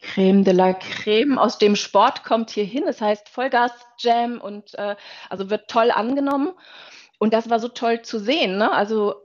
Creme 0.00 0.42
de 0.42 0.54
la 0.54 0.72
Creme 0.72 1.38
aus 1.38 1.58
dem 1.58 1.76
Sport 1.76 2.24
kommt 2.24 2.50
hier 2.50 2.64
hin. 2.64 2.84
Es 2.88 3.02
heißt 3.02 3.28
Vollgas 3.28 3.72
Jam 3.98 4.40
und 4.40 4.74
äh, 4.76 4.96
also 5.28 5.50
wird 5.50 5.68
toll 5.68 5.90
angenommen. 5.90 6.54
Und 7.18 7.34
das 7.34 7.50
war 7.50 7.60
so 7.60 7.68
toll 7.68 8.00
zu 8.02 8.18
sehen. 8.18 8.56
Ne? 8.56 8.72
Also 8.72 9.16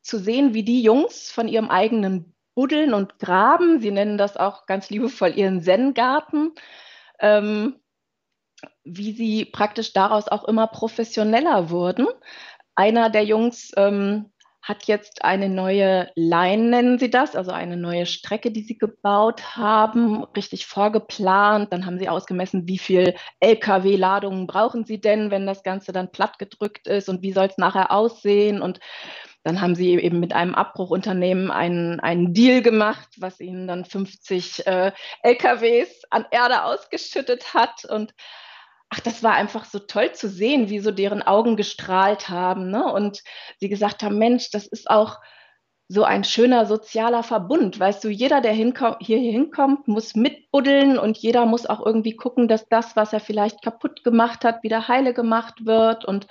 zu 0.00 0.18
sehen, 0.18 0.54
wie 0.54 0.64
die 0.64 0.82
Jungs 0.82 1.30
von 1.30 1.46
ihrem 1.46 1.70
eigenen 1.70 2.34
Buddeln 2.56 2.92
und 2.92 3.20
Graben, 3.20 3.80
sie 3.80 3.92
nennen 3.92 4.18
das 4.18 4.36
auch 4.36 4.66
ganz 4.66 4.90
liebevoll 4.90 5.38
ihren 5.38 5.62
Zen-Garten, 5.62 6.54
ähm, 7.20 7.76
wie 8.84 9.12
sie 9.12 9.44
praktisch 9.44 9.92
daraus 9.92 10.28
auch 10.28 10.44
immer 10.44 10.66
professioneller 10.66 11.70
wurden. 11.70 12.06
Einer 12.74 13.10
der 13.10 13.24
Jungs 13.24 13.72
ähm, 13.76 14.32
hat 14.62 14.84
jetzt 14.84 15.24
eine 15.24 15.48
neue 15.48 16.10
Line, 16.14 16.70
nennen 16.70 16.98
sie 16.98 17.10
das, 17.10 17.34
also 17.34 17.50
eine 17.50 17.76
neue 17.76 18.06
Strecke, 18.06 18.52
die 18.52 18.62
sie 18.62 18.78
gebaut 18.78 19.56
haben, 19.56 20.22
richtig 20.36 20.66
vorgeplant. 20.66 21.72
Dann 21.72 21.84
haben 21.84 21.98
sie 21.98 22.08
ausgemessen, 22.08 22.68
wie 22.68 22.78
viel 22.78 23.16
Lkw-Ladungen 23.40 24.46
brauchen 24.46 24.84
sie 24.84 25.00
denn, 25.00 25.32
wenn 25.32 25.46
das 25.46 25.64
Ganze 25.64 25.92
dann 25.92 26.12
platt 26.12 26.38
gedrückt 26.38 26.86
ist 26.86 27.08
und 27.08 27.22
wie 27.22 27.32
soll 27.32 27.46
es 27.46 27.58
nachher 27.58 27.90
aussehen. 27.90 28.62
Und 28.62 28.78
dann 29.42 29.60
haben 29.60 29.74
sie 29.74 29.94
eben 29.94 30.20
mit 30.20 30.32
einem 30.32 30.54
Abbruchunternehmen 30.54 31.50
einen, 31.50 31.98
einen 31.98 32.32
Deal 32.32 32.62
gemacht, 32.62 33.08
was 33.18 33.40
ihnen 33.40 33.66
dann 33.66 33.84
50 33.84 34.64
äh, 34.68 34.92
LKWs 35.24 36.04
an 36.10 36.24
Erde 36.30 36.62
ausgeschüttet 36.62 37.52
hat. 37.52 37.84
Und 37.84 38.14
ach, 38.92 39.00
das 39.00 39.22
war 39.22 39.32
einfach 39.32 39.64
so 39.64 39.78
toll 39.78 40.12
zu 40.12 40.28
sehen, 40.28 40.68
wie 40.68 40.78
so 40.78 40.90
deren 40.90 41.22
Augen 41.22 41.56
gestrahlt 41.56 42.28
haben. 42.28 42.70
Ne? 42.70 42.84
Und 42.84 43.22
sie 43.58 43.70
gesagt 43.70 44.02
haben, 44.02 44.18
Mensch, 44.18 44.50
das 44.50 44.66
ist 44.66 44.90
auch 44.90 45.18
so 45.88 46.04
ein 46.04 46.24
schöner 46.24 46.66
sozialer 46.66 47.22
Verbund. 47.22 47.80
Weißt 47.80 48.04
du, 48.04 48.10
jeder, 48.10 48.42
der 48.42 48.52
hinkommt, 48.52 48.98
hier 49.00 49.18
hinkommt, 49.18 49.88
muss 49.88 50.14
mitbuddeln 50.14 50.98
und 50.98 51.16
jeder 51.16 51.46
muss 51.46 51.64
auch 51.64 51.84
irgendwie 51.84 52.16
gucken, 52.16 52.48
dass 52.48 52.68
das, 52.68 52.94
was 52.94 53.14
er 53.14 53.20
vielleicht 53.20 53.62
kaputt 53.62 54.04
gemacht 54.04 54.44
hat, 54.44 54.62
wieder 54.62 54.88
heile 54.88 55.14
gemacht 55.14 55.64
wird. 55.64 56.04
Und 56.04 56.26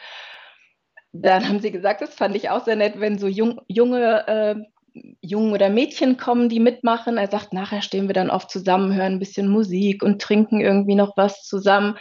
dann 1.13 1.47
haben 1.47 1.61
sie 1.61 1.71
gesagt, 1.71 2.01
das 2.01 2.13
fand 2.13 2.35
ich 2.35 2.51
auch 2.51 2.63
sehr 2.63 2.75
nett, 2.75 2.99
wenn 2.99 3.17
so 3.17 3.27
jung, 3.27 3.59
junge 3.67 4.27
äh, 4.27 4.55
Jungen 5.21 5.53
oder 5.53 5.69
Mädchen 5.69 6.17
kommen, 6.17 6.49
die 6.49 6.59
mitmachen. 6.59 7.17
Er 7.17 7.27
sagt, 7.27 7.53
nachher 7.53 7.81
stehen 7.81 8.07
wir 8.07 8.13
dann 8.13 8.29
oft 8.29 8.51
zusammen, 8.51 8.93
hören 8.93 9.13
ein 9.13 9.19
bisschen 9.19 9.47
Musik 9.47 10.03
und 10.03 10.21
trinken 10.21 10.59
irgendwie 10.59 10.95
noch 10.95 11.17
was 11.17 11.43
zusammen 11.43 11.97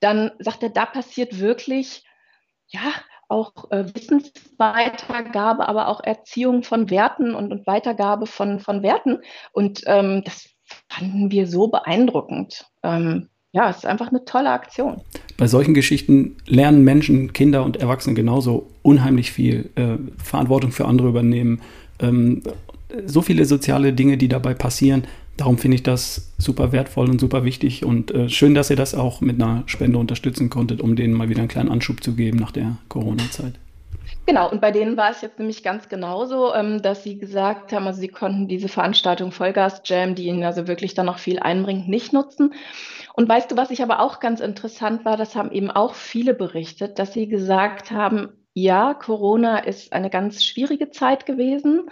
dann 0.00 0.30
sagt 0.38 0.62
er, 0.62 0.70
da 0.70 0.86
passiert 0.86 1.38
wirklich, 1.40 2.04
ja, 2.68 2.92
auch 3.28 3.70
äh, 3.70 3.84
Wissensweitergabe, 3.94 5.68
aber 5.68 5.88
auch 5.88 6.00
Erziehung 6.02 6.62
von 6.62 6.90
Werten 6.90 7.34
und, 7.34 7.50
und 7.50 7.66
Weitergabe 7.66 8.26
von, 8.26 8.60
von 8.60 8.82
Werten. 8.82 9.18
Und 9.52 9.82
ähm, 9.86 10.22
das 10.24 10.48
fanden 10.88 11.30
wir 11.30 11.46
so 11.46 11.68
beeindruckend. 11.68 12.66
Ähm, 12.82 13.28
ja, 13.52 13.70
es 13.70 13.78
ist 13.78 13.86
einfach 13.86 14.08
eine 14.08 14.24
tolle 14.24 14.50
Aktion. 14.50 15.00
Bei 15.38 15.46
solchen 15.46 15.74
Geschichten 15.74 16.36
lernen 16.46 16.84
Menschen, 16.84 17.32
Kinder 17.32 17.64
und 17.64 17.78
Erwachsene 17.78 18.14
genauso 18.14 18.68
unheimlich 18.82 19.32
viel. 19.32 19.70
Äh, 19.76 19.96
Verantwortung 20.22 20.72
für 20.72 20.84
andere 20.84 21.08
übernehmen. 21.08 21.62
Ähm, 22.00 22.42
so 23.06 23.22
viele 23.22 23.44
soziale 23.44 23.92
Dinge, 23.92 24.16
die 24.16 24.28
dabei 24.28 24.54
passieren 24.54 25.06
darum 25.36 25.58
finde 25.58 25.76
ich 25.76 25.82
das 25.82 26.32
super 26.38 26.72
wertvoll 26.72 27.08
und 27.10 27.20
super 27.20 27.44
wichtig 27.44 27.84
und 27.84 28.10
äh, 28.10 28.28
schön, 28.28 28.54
dass 28.54 28.70
ihr 28.70 28.76
das 28.76 28.94
auch 28.94 29.20
mit 29.20 29.40
einer 29.40 29.62
Spende 29.66 29.98
unterstützen 29.98 30.50
konntet, 30.50 30.80
um 30.80 30.96
denen 30.96 31.14
mal 31.14 31.28
wieder 31.28 31.40
einen 31.40 31.48
kleinen 31.48 31.70
Anschub 31.70 32.02
zu 32.02 32.14
geben 32.14 32.38
nach 32.38 32.52
der 32.52 32.76
Corona-Zeit. 32.88 33.54
Genau, 34.26 34.50
und 34.50 34.60
bei 34.60 34.72
denen 34.72 34.96
war 34.96 35.10
es 35.10 35.20
jetzt 35.20 35.38
nämlich 35.38 35.62
ganz 35.62 35.88
genauso, 35.88 36.52
ähm, 36.52 36.82
dass 36.82 37.04
sie 37.04 37.18
gesagt 37.18 37.72
haben, 37.72 37.86
also 37.86 38.00
sie 38.00 38.08
konnten 38.08 38.48
diese 38.48 38.68
Veranstaltung 38.68 39.30
Vollgas 39.30 39.82
Jam, 39.84 40.16
die 40.16 40.26
ihnen 40.26 40.42
also 40.42 40.66
wirklich 40.66 40.94
dann 40.94 41.06
noch 41.06 41.18
viel 41.18 41.38
einbringt, 41.38 41.88
nicht 41.88 42.12
nutzen. 42.12 42.54
Und 43.14 43.28
weißt 43.28 43.50
du, 43.50 43.56
was 43.56 43.70
ich 43.70 43.82
aber 43.82 44.00
auch 44.00 44.18
ganz 44.18 44.40
interessant 44.40 45.04
war, 45.04 45.16
das 45.16 45.36
haben 45.36 45.52
eben 45.52 45.70
auch 45.70 45.94
viele 45.94 46.34
berichtet, 46.34 46.98
dass 46.98 47.12
sie 47.12 47.28
gesagt 47.28 47.90
haben, 47.92 48.30
ja, 48.52 48.94
Corona 48.94 49.58
ist 49.58 49.92
eine 49.92 50.10
ganz 50.10 50.42
schwierige 50.42 50.90
Zeit 50.90 51.26
gewesen. 51.26 51.88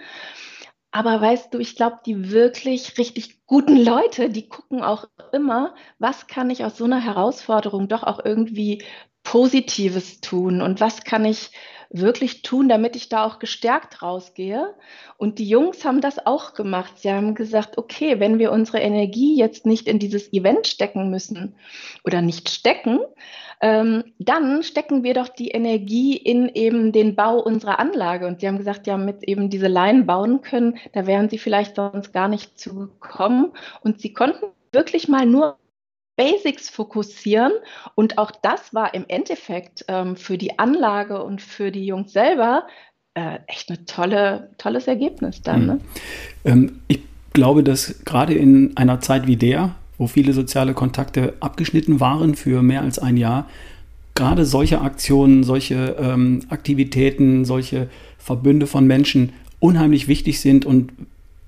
Aber 0.95 1.21
weißt 1.21 1.53
du, 1.53 1.59
ich 1.59 1.75
glaube, 1.75 1.97
die 2.07 2.31
wirklich 2.31 2.99
richtig 2.99 3.45
guten 3.47 3.77
Leute, 3.77 4.31
die 4.31 4.49
gucken 4.49 4.85
auch 4.85 5.07
immer, 5.33 5.75
was 5.99 6.29
kann 6.29 6.51
ich 6.51 6.65
aus 6.65 6.77
so 6.77 6.85
einer 6.85 7.01
Herausforderung 7.01 7.89
doch 7.89 8.05
auch 8.05 8.25
irgendwie 8.25 8.85
Positives 9.25 10.21
tun 10.21 10.63
und 10.63 10.81
was 10.81 11.03
kann 11.03 11.25
ich 11.25 11.51
wirklich 11.95 12.43
tun, 12.43 12.69
damit 12.69 12.97
ich 12.97 13.09
da 13.09 13.25
auch 13.25 13.39
gestärkt 13.39 14.03
rausgehe. 14.03 14.75
Und 15.17 15.39
die 15.39 15.49
Jungs 15.49 15.85
haben 15.85 16.01
das 16.01 16.27
auch 16.27 16.55
gemacht. 16.55 16.99
Sie 16.99 17.13
haben 17.13 17.35
gesagt, 17.35 17.79
okay, 17.79 18.19
wenn 18.19 18.41
wir 18.41 18.51
unsere 18.51 18.81
Energie 18.81 19.39
jetzt 19.39 19.65
nicht 19.65 19.87
in 19.87 20.01
dieses 20.01 20.33
Event 20.33 20.67
stecken 20.67 21.09
müssen 21.09 21.55
oder 22.05 22.21
nicht 22.21 22.49
stecken, 22.49 22.99
ähm, 23.61 24.13
dann 24.19 24.65
stecken 24.65 25.05
wir 25.05 25.15
doch 25.15 25.29
die 25.29 25.49
Energie 25.49 26.17
in 26.17 26.49
eben 26.49 26.91
den 26.91 27.15
Bau 27.15 27.39
unserer 27.39 27.79
Anlage. 27.79 28.27
Und 28.27 28.41
sie 28.41 28.49
haben 28.49 28.59
gesagt, 28.59 28.89
ja, 28.89 28.97
mit 28.97 29.23
eben 29.23 29.49
diese 29.49 29.69
Leinen 29.69 30.05
bauen 30.05 30.43
können, 30.43 30.79
da 30.93 31.07
wären 31.07 31.29
sie 31.29 31.39
vielleicht 31.39 31.77
sonst 31.77 32.13
gar 32.13 32.27
nicht 32.27 32.59
zugekommen. 32.59 33.53
Und 33.83 34.01
sie 34.01 34.13
konnten 34.13 34.47
wirklich 34.73 35.07
mal 35.07 35.27
nur 35.27 35.57
Basics 36.17 36.69
fokussieren. 36.71 37.53
Und 37.95 38.19
auch 38.19 38.31
das 38.31 38.75
war 38.75 38.95
im 38.95 39.05
Endeffekt 39.09 39.85
ähm, 39.89 40.17
für 40.17 40.39
die 40.39 40.59
Anlage 40.59 41.23
und 41.23 41.43
für 41.43 41.71
die 41.71 41.87
Jungs 41.87 42.13
selber 42.13 42.67
äh, 43.15 43.39
echt 43.47 43.71
ein 43.71 43.87
tolle, 43.87 44.51
tolles 44.59 44.87
Ergebnis 44.87 45.43
dann. 45.43 45.61
Mhm. 45.61 45.67
Ne? 45.67 45.81
Ähm, 46.45 46.81
ich 46.89 47.01
glaube, 47.33 47.63
dass 47.63 48.05
gerade 48.05 48.35
in 48.35 48.77
einer 48.77 49.01
Zeit 49.01 49.27
wie 49.27 49.37
der, 49.37 49.75
wo 49.99 50.07
viele 50.07 50.33
soziale 50.33 50.75
Kontakte 50.75 51.35
abgeschnitten 51.41 52.01
waren 52.01 52.35
für 52.35 52.63
mehr 52.63 52.83
als 52.83 52.99
ein 52.99 53.17
Jahr, 53.17 53.49
gerade 54.15 54.45
solche 54.45 54.81
Aktionen, 54.81 55.43
solche 55.43 55.97
ähm, 55.99 56.43
Aktivitäten, 56.49 57.45
solche 57.45 57.89
Verbünde 58.19 58.67
von 58.67 58.87
Menschen 58.87 59.33
unheimlich 59.61 60.09
wichtig 60.09 60.41
sind 60.41 60.65
und 60.67 60.93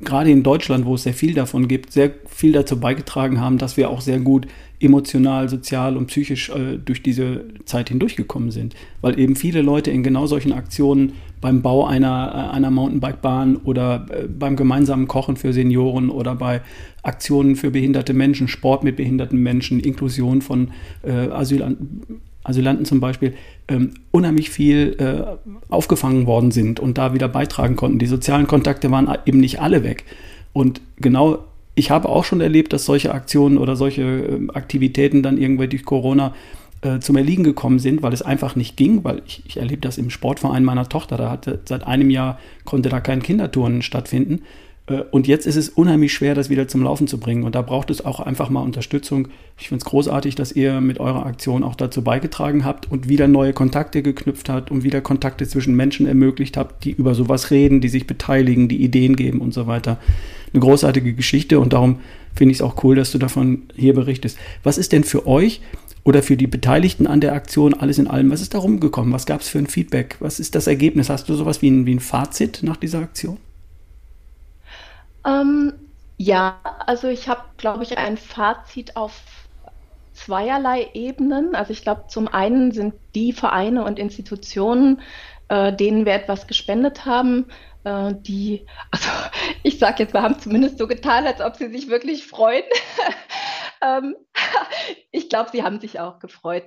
gerade 0.00 0.30
in 0.30 0.42
Deutschland, 0.42 0.84
wo 0.84 0.94
es 0.94 1.04
sehr 1.04 1.14
viel 1.14 1.34
davon 1.34 1.68
gibt, 1.68 1.92
sehr 1.92 2.12
viel 2.28 2.52
dazu 2.52 2.78
beigetragen 2.78 3.40
haben, 3.40 3.58
dass 3.58 3.76
wir 3.76 3.90
auch 3.90 4.00
sehr 4.00 4.20
gut 4.20 4.46
emotional, 4.78 5.48
sozial 5.48 5.96
und 5.96 6.08
psychisch 6.08 6.50
äh, 6.50 6.76
durch 6.76 7.02
diese 7.02 7.46
Zeit 7.64 7.88
hindurchgekommen 7.88 8.50
sind. 8.50 8.74
Weil 9.00 9.18
eben 9.18 9.34
viele 9.34 9.62
Leute 9.62 9.90
in 9.90 10.02
genau 10.02 10.26
solchen 10.26 10.52
Aktionen 10.52 11.12
beim 11.40 11.62
Bau 11.62 11.86
einer, 11.86 12.50
äh, 12.52 12.54
einer 12.54 12.70
Mountainbike-Bahn 12.70 13.56
oder 13.56 14.06
äh, 14.10 14.28
beim 14.28 14.56
gemeinsamen 14.56 15.08
Kochen 15.08 15.36
für 15.36 15.54
Senioren 15.54 16.10
oder 16.10 16.34
bei 16.34 16.60
Aktionen 17.02 17.56
für 17.56 17.70
behinderte 17.70 18.12
Menschen, 18.12 18.48
Sport 18.48 18.84
mit 18.84 18.96
behinderten 18.96 19.42
Menschen, 19.42 19.80
Inklusion 19.80 20.42
von 20.42 20.72
äh, 21.04 21.10
Asylanten, 21.10 22.20
Asylanten 22.48 22.84
zum 22.84 23.00
Beispiel, 23.00 23.34
ähm, 23.68 23.94
unheimlich 24.10 24.50
viel 24.50 24.96
äh, 24.98 25.48
aufgefangen 25.68 26.26
worden 26.26 26.50
sind 26.50 26.80
und 26.80 26.98
da 26.98 27.14
wieder 27.14 27.28
beitragen 27.28 27.76
konnten. 27.76 27.98
Die 27.98 28.06
sozialen 28.06 28.46
Kontakte 28.46 28.90
waren 28.90 29.08
eben 29.26 29.40
nicht 29.40 29.60
alle 29.60 29.82
weg. 29.82 30.04
Und 30.52 30.80
genau 30.98 31.44
ich 31.76 31.90
habe 31.90 32.08
auch 32.08 32.24
schon 32.24 32.40
erlebt, 32.40 32.72
dass 32.72 32.86
solche 32.86 33.12
Aktionen 33.12 33.58
oder 33.58 33.76
solche 33.76 34.02
äh, 34.02 34.48
Aktivitäten 34.54 35.22
dann 35.22 35.38
irgendwann 35.38 35.70
durch 35.70 35.84
Corona 35.84 36.34
äh, 36.80 37.00
zum 37.00 37.16
Erliegen 37.16 37.44
gekommen 37.44 37.78
sind, 37.78 38.02
weil 38.02 38.12
es 38.12 38.22
einfach 38.22 38.56
nicht 38.56 38.76
ging, 38.76 39.04
weil 39.04 39.22
ich, 39.26 39.42
ich 39.46 39.58
erlebe 39.58 39.82
das 39.82 39.98
im 39.98 40.10
Sportverein 40.10 40.64
meiner 40.64 40.88
Tochter, 40.88 41.16
da 41.16 41.30
hatte 41.30 41.60
seit 41.66 41.86
einem 41.86 42.10
Jahr 42.10 42.38
konnte 42.64 42.88
da 42.88 43.00
kein 43.00 43.22
Kinderturnen 43.22 43.82
stattfinden. 43.82 44.42
Äh, 44.86 45.02
und 45.10 45.26
jetzt 45.26 45.46
ist 45.46 45.56
es 45.56 45.68
unheimlich 45.68 46.12
schwer, 46.12 46.34
das 46.34 46.50
wieder 46.50 46.68
zum 46.68 46.82
Laufen 46.82 47.06
zu 47.06 47.18
bringen. 47.18 47.44
Und 47.44 47.54
da 47.54 47.62
braucht 47.62 47.90
es 47.90 48.04
auch 48.04 48.20
einfach 48.20 48.50
mal 48.50 48.60
Unterstützung. 48.60 49.28
Ich 49.58 49.68
finde 49.68 49.82
es 49.82 49.84
großartig, 49.84 50.34
dass 50.34 50.52
ihr 50.52 50.80
mit 50.80 51.00
eurer 51.00 51.26
Aktion 51.26 51.62
auch 51.62 51.74
dazu 51.74 52.02
beigetragen 52.02 52.64
habt 52.64 52.90
und 52.90 53.08
wieder 53.08 53.28
neue 53.28 53.52
Kontakte 53.52 54.02
geknüpft 54.02 54.48
habt 54.48 54.70
und 54.70 54.84
wieder 54.84 55.00
Kontakte 55.00 55.46
zwischen 55.46 55.74
Menschen 55.74 56.06
ermöglicht 56.06 56.56
habt, 56.56 56.84
die 56.84 56.92
über 56.92 57.14
sowas 57.14 57.50
reden, 57.50 57.80
die 57.80 57.88
sich 57.88 58.06
beteiligen, 58.06 58.68
die 58.68 58.82
Ideen 58.82 59.16
geben 59.16 59.40
und 59.40 59.54
so 59.54 59.66
weiter. 59.66 59.98
Eine 60.52 60.60
großartige 60.60 61.14
Geschichte 61.14 61.58
und 61.60 61.72
darum 61.72 62.00
finde 62.34 62.52
ich 62.52 62.58
es 62.58 62.62
auch 62.62 62.82
cool, 62.84 62.96
dass 62.96 63.12
du 63.12 63.18
davon 63.18 63.62
hier 63.74 63.94
berichtest. 63.94 64.38
Was 64.62 64.78
ist 64.78 64.92
denn 64.92 65.04
für 65.04 65.26
euch 65.26 65.60
oder 66.04 66.22
für 66.22 66.36
die 66.36 66.46
Beteiligten 66.46 67.06
an 67.06 67.20
der 67.20 67.32
Aktion 67.32 67.74
alles 67.74 67.98
in 67.98 68.06
allem, 68.06 68.30
was 68.30 68.40
ist 68.40 68.54
da 68.54 68.58
rumgekommen? 68.58 69.12
Was 69.12 69.26
gab 69.26 69.40
es 69.40 69.48
für 69.48 69.58
ein 69.58 69.66
Feedback? 69.66 70.16
Was 70.20 70.38
ist 70.38 70.54
das 70.54 70.66
Ergebnis? 70.66 71.10
Hast 71.10 71.28
du 71.28 71.34
sowas 71.34 71.62
wie 71.62 71.70
ein, 71.70 71.86
wie 71.86 71.94
ein 71.94 72.00
Fazit 72.00 72.60
nach 72.62 72.76
dieser 72.76 73.00
Aktion? 73.00 73.38
Ähm, 75.26 75.92
ja, 76.18 76.60
also 76.86 77.08
ich 77.08 77.28
habe, 77.28 77.42
glaube 77.58 77.82
ich, 77.82 77.98
ein 77.98 78.16
Fazit 78.16 78.96
auf 78.96 79.48
zweierlei 80.12 80.90
Ebenen. 80.94 81.54
Also 81.54 81.72
ich 81.72 81.82
glaube, 81.82 82.06
zum 82.08 82.28
einen 82.28 82.72
sind 82.72 82.94
die 83.14 83.32
Vereine 83.32 83.84
und 83.84 83.98
Institutionen, 83.98 85.02
äh, 85.48 85.72
denen 85.74 86.06
wir 86.06 86.14
etwas 86.14 86.46
gespendet 86.46 87.04
haben, 87.04 87.48
äh, 87.84 88.14
die, 88.18 88.66
also 88.90 89.08
ich 89.62 89.78
sage 89.78 90.04
jetzt, 90.04 90.14
wir 90.14 90.22
haben 90.22 90.38
zumindest 90.38 90.78
so 90.78 90.86
getan, 90.86 91.26
als 91.26 91.40
ob 91.40 91.56
sie 91.56 91.68
sich 91.70 91.88
wirklich 91.88 92.26
freuen. 92.26 92.64
ähm, 93.82 94.16
ich 95.10 95.28
glaube, 95.28 95.50
sie 95.52 95.62
haben 95.62 95.80
sich 95.80 96.00
auch 96.00 96.18
gefreut. 96.18 96.64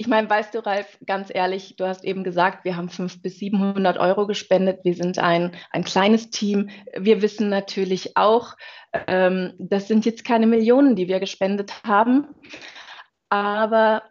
Ich 0.00 0.06
meine, 0.06 0.30
weißt 0.30 0.54
du, 0.54 0.64
Ralf, 0.64 0.96
ganz 1.04 1.28
ehrlich, 1.30 1.76
du 1.76 1.86
hast 1.86 2.06
eben 2.06 2.24
gesagt, 2.24 2.64
wir 2.64 2.74
haben 2.74 2.88
500 2.88 3.22
bis 3.22 3.38
700 3.38 3.98
Euro 3.98 4.26
gespendet. 4.26 4.80
Wir 4.82 4.94
sind 4.94 5.18
ein, 5.18 5.52
ein 5.72 5.84
kleines 5.84 6.30
Team. 6.30 6.70
Wir 6.96 7.20
wissen 7.20 7.50
natürlich 7.50 8.16
auch, 8.16 8.56
ähm, 9.06 9.52
das 9.58 9.88
sind 9.88 10.06
jetzt 10.06 10.24
keine 10.24 10.46
Millionen, 10.46 10.96
die 10.96 11.06
wir 11.06 11.20
gespendet 11.20 11.84
haben. 11.84 12.28
Aber 13.28 14.02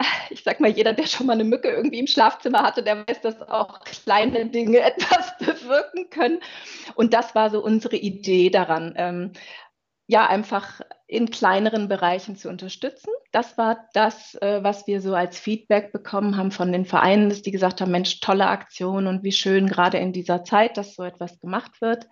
ich 0.30 0.42
sag 0.42 0.58
mal, 0.58 0.68
jeder, 0.68 0.94
der 0.94 1.06
schon 1.06 1.28
mal 1.28 1.34
eine 1.34 1.44
Mücke 1.44 1.68
irgendwie 1.68 2.00
im 2.00 2.08
Schlafzimmer 2.08 2.64
hatte, 2.64 2.82
der 2.82 3.06
weiß, 3.06 3.20
dass 3.20 3.40
auch 3.40 3.78
kleine 3.84 4.46
Dinge 4.46 4.80
etwas 4.80 5.38
bewirken 5.38 6.10
können. 6.10 6.40
Und 6.96 7.14
das 7.14 7.36
war 7.36 7.50
so 7.50 7.62
unsere 7.62 7.94
Idee 7.94 8.50
daran. 8.50 9.38
Ja, 10.08 10.28
einfach 10.28 10.80
in 11.08 11.30
kleineren 11.30 11.88
Bereichen 11.88 12.36
zu 12.36 12.48
unterstützen. 12.48 13.10
Das 13.32 13.58
war 13.58 13.88
das, 13.92 14.36
äh, 14.36 14.62
was 14.62 14.86
wir 14.86 15.00
so 15.00 15.14
als 15.14 15.38
Feedback 15.38 15.92
bekommen 15.92 16.36
haben 16.36 16.52
von 16.52 16.70
den 16.70 16.84
Vereinen, 16.84 17.28
dass 17.28 17.42
die 17.42 17.50
gesagt 17.50 17.80
haben, 17.80 17.90
Mensch, 17.90 18.20
tolle 18.20 18.46
Aktion 18.46 19.08
und 19.08 19.24
wie 19.24 19.32
schön 19.32 19.66
gerade 19.66 19.98
in 19.98 20.12
dieser 20.12 20.44
Zeit, 20.44 20.76
dass 20.76 20.94
so 20.94 21.02
etwas 21.02 21.40
gemacht 21.40 21.80
wird. 21.80 22.06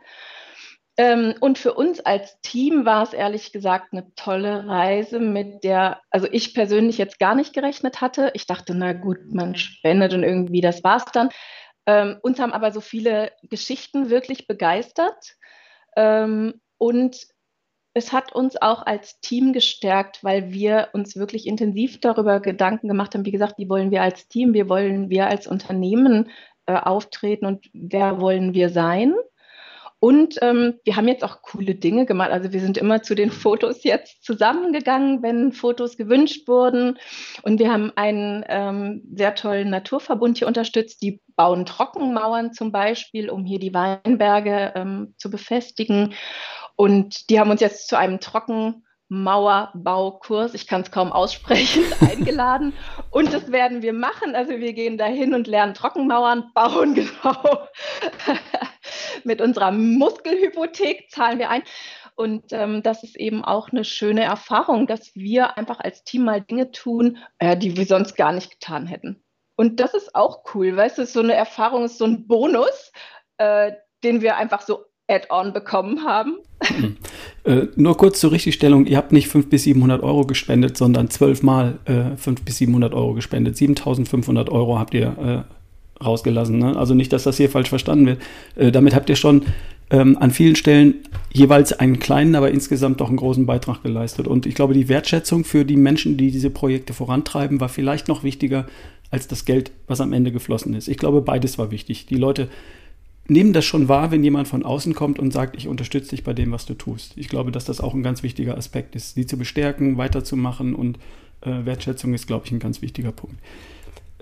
Ähm, 0.96 1.34
und 1.40 1.58
für 1.58 1.74
uns 1.74 2.00
als 2.00 2.40
Team 2.40 2.84
war 2.84 3.02
es 3.02 3.12
ehrlich 3.12 3.52
gesagt 3.52 3.92
eine 3.92 4.14
tolle 4.14 4.68
Reise, 4.68 5.18
mit 5.18 5.64
der, 5.64 6.00
also 6.10 6.28
ich 6.30 6.54
persönlich 6.54 6.98
jetzt 6.98 7.18
gar 7.18 7.34
nicht 7.34 7.52
gerechnet 7.52 8.00
hatte. 8.00 8.30
Ich 8.34 8.46
dachte, 8.46 8.74
na 8.74 8.92
gut, 8.92 9.18
man 9.32 9.56
spendet 9.56 10.14
und 10.14 10.22
irgendwie, 10.22 10.60
das 10.60 10.84
war's 10.84 11.06
dann. 11.12 11.30
Ähm, 11.86 12.18
uns 12.22 12.38
haben 12.38 12.52
aber 12.52 12.70
so 12.70 12.80
viele 12.80 13.32
Geschichten 13.42 14.08
wirklich 14.08 14.46
begeistert. 14.46 15.36
Ähm, 15.96 16.60
und 16.78 17.16
es 17.94 18.12
hat 18.12 18.32
uns 18.34 18.60
auch 18.60 18.84
als 18.84 19.20
Team 19.20 19.52
gestärkt, 19.52 20.24
weil 20.24 20.52
wir 20.52 20.88
uns 20.92 21.16
wirklich 21.16 21.46
intensiv 21.46 22.00
darüber 22.00 22.40
Gedanken 22.40 22.88
gemacht 22.88 23.14
haben. 23.14 23.24
Wie 23.24 23.30
gesagt, 23.30 23.54
wie 23.56 23.68
wollen 23.68 23.92
wir 23.92 24.02
als 24.02 24.26
Team, 24.28 24.52
wie 24.52 24.68
wollen 24.68 25.10
wir 25.10 25.28
als 25.28 25.46
Unternehmen 25.46 26.28
äh, 26.66 26.74
auftreten 26.74 27.46
und 27.46 27.70
wer 27.72 28.20
wollen 28.20 28.52
wir 28.52 28.68
sein? 28.70 29.14
Und 30.00 30.38
ähm, 30.42 30.74
wir 30.84 30.96
haben 30.96 31.08
jetzt 31.08 31.24
auch 31.24 31.40
coole 31.40 31.76
Dinge 31.76 32.04
gemacht. 32.04 32.30
Also 32.30 32.52
wir 32.52 32.60
sind 32.60 32.76
immer 32.76 33.02
zu 33.02 33.14
den 33.14 33.30
Fotos 33.30 33.84
jetzt 33.84 34.22
zusammengegangen, 34.22 35.22
wenn 35.22 35.52
Fotos 35.52 35.96
gewünscht 35.96 36.46
wurden. 36.46 36.98
Und 37.42 37.58
wir 37.58 37.72
haben 37.72 37.90
einen 37.96 38.44
ähm, 38.48 39.02
sehr 39.14 39.34
tollen 39.34 39.70
Naturverbund 39.70 40.36
hier 40.36 40.46
unterstützt. 40.46 41.00
Die 41.00 41.22
bauen 41.36 41.64
Trockenmauern 41.64 42.52
zum 42.52 42.70
Beispiel, 42.70 43.30
um 43.30 43.46
hier 43.46 43.58
die 43.58 43.72
Weinberge 43.72 44.72
ähm, 44.74 45.14
zu 45.16 45.30
befestigen. 45.30 46.12
Und 46.76 47.30
die 47.30 47.38
haben 47.38 47.50
uns 47.50 47.60
jetzt 47.60 47.86
zu 47.88 47.96
einem 47.96 48.18
Trockenmauerbaukurs, 48.20 50.54
ich 50.54 50.66
kann 50.66 50.80
es 50.80 50.90
kaum 50.90 51.12
aussprechen, 51.12 51.84
eingeladen. 52.00 52.72
Und 53.10 53.32
das 53.32 53.52
werden 53.52 53.82
wir 53.82 53.92
machen. 53.92 54.34
Also 54.34 54.58
wir 54.58 54.72
gehen 54.72 54.98
dahin 54.98 55.34
und 55.34 55.46
lernen 55.46 55.74
Trockenmauern 55.74 56.50
bauen, 56.54 56.94
genau. 56.94 57.68
Mit 59.22 59.40
unserer 59.40 59.70
Muskelhypothek 59.72 61.10
zahlen 61.10 61.38
wir 61.38 61.50
ein. 61.50 61.62
Und 62.16 62.52
ähm, 62.52 62.82
das 62.82 63.02
ist 63.02 63.16
eben 63.16 63.44
auch 63.44 63.70
eine 63.70 63.84
schöne 63.84 64.22
Erfahrung, 64.22 64.86
dass 64.86 65.14
wir 65.14 65.58
einfach 65.58 65.80
als 65.80 66.04
Team 66.04 66.24
mal 66.24 66.40
Dinge 66.40 66.70
tun, 66.70 67.18
äh, 67.38 67.56
die 67.56 67.76
wir 67.76 67.86
sonst 67.86 68.14
gar 68.14 68.32
nicht 68.32 68.52
getan 68.52 68.86
hätten. 68.86 69.24
Und 69.56 69.80
das 69.80 69.94
ist 69.94 70.14
auch 70.14 70.44
cool, 70.54 70.76
weißt 70.76 70.98
du, 70.98 71.06
so 71.06 71.20
eine 71.20 71.34
Erfahrung 71.34 71.84
ist 71.84 71.98
so 71.98 72.04
ein 72.04 72.26
Bonus, 72.26 72.92
äh, 73.38 73.72
den 74.02 74.20
wir 74.20 74.36
einfach 74.36 74.60
so 74.60 74.84
Add-on 75.08 75.52
bekommen 75.52 76.04
haben. 76.04 76.36
Hm. 76.62 76.96
Äh, 77.44 77.66
nur 77.76 77.96
kurz 77.96 78.20
zur 78.20 78.32
Richtigstellung, 78.32 78.86
ihr 78.86 78.96
habt 78.96 79.12
nicht 79.12 79.28
500 79.28 79.50
bis 79.50 79.64
700 79.64 80.02
Euro 80.02 80.24
gespendet, 80.24 80.78
sondern 80.78 81.10
zwölfmal 81.10 81.78
äh, 81.84 82.16
500 82.16 82.44
bis 82.44 82.56
700 82.58 82.94
Euro 82.94 83.12
gespendet. 83.12 83.56
7500 83.56 84.48
Euro 84.48 84.78
habt 84.78 84.94
ihr 84.94 85.44
äh, 86.00 86.02
rausgelassen. 86.02 86.58
Ne? 86.58 86.76
Also 86.76 86.94
nicht, 86.94 87.12
dass 87.12 87.24
das 87.24 87.36
hier 87.36 87.50
falsch 87.50 87.68
verstanden 87.68 88.06
wird. 88.06 88.22
Äh, 88.56 88.72
damit 88.72 88.94
habt 88.94 89.10
ihr 89.10 89.16
schon 89.16 89.42
ähm, 89.90 90.16
an 90.18 90.30
vielen 90.30 90.56
Stellen 90.56 90.94
jeweils 91.32 91.72
einen 91.72 91.98
kleinen, 91.98 92.34
aber 92.34 92.50
insgesamt 92.50 93.00
doch 93.00 93.08
einen 93.08 93.18
großen 93.18 93.44
Beitrag 93.44 93.82
geleistet. 93.82 94.26
Und 94.26 94.46
ich 94.46 94.54
glaube, 94.54 94.74
die 94.74 94.88
Wertschätzung 94.88 95.44
für 95.44 95.64
die 95.64 95.76
Menschen, 95.76 96.16
die 96.16 96.30
diese 96.30 96.50
Projekte 96.50 96.94
vorantreiben, 96.94 97.60
war 97.60 97.68
vielleicht 97.68 98.08
noch 98.08 98.24
wichtiger 98.24 98.66
als 99.10 99.28
das 99.28 99.44
Geld, 99.44 99.70
was 99.86 100.00
am 100.00 100.12
Ende 100.12 100.32
geflossen 100.32 100.74
ist. 100.74 100.88
Ich 100.88 100.96
glaube, 100.96 101.20
beides 101.20 101.58
war 101.58 101.70
wichtig. 101.70 102.06
Die 102.06 102.16
Leute 102.16 102.48
nehmen 103.26 103.52
das 103.52 103.64
schon 103.64 103.88
wahr, 103.88 104.10
wenn 104.10 104.22
jemand 104.22 104.48
von 104.48 104.64
außen 104.64 104.94
kommt 104.94 105.18
und 105.18 105.32
sagt, 105.32 105.56
ich 105.56 105.68
unterstütze 105.68 106.10
dich 106.10 106.24
bei 106.24 106.32
dem, 106.32 106.52
was 106.52 106.66
du 106.66 106.74
tust. 106.74 107.12
Ich 107.16 107.28
glaube, 107.28 107.52
dass 107.52 107.64
das 107.64 107.80
auch 107.80 107.94
ein 107.94 108.02
ganz 108.02 108.22
wichtiger 108.22 108.56
Aspekt 108.56 108.94
ist, 108.94 109.14
sie 109.14 109.26
zu 109.26 109.38
bestärken, 109.38 109.96
weiterzumachen 109.96 110.74
und 110.74 110.98
äh, 111.40 111.64
Wertschätzung 111.64 112.14
ist, 112.14 112.26
glaube 112.26 112.46
ich, 112.46 112.52
ein 112.52 112.58
ganz 112.58 112.82
wichtiger 112.82 113.12
Punkt. 113.12 113.36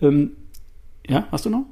Ähm, 0.01 0.37
ja, 1.09 1.27
hast 1.33 1.47
du 1.47 1.51
noch? 1.51 1.65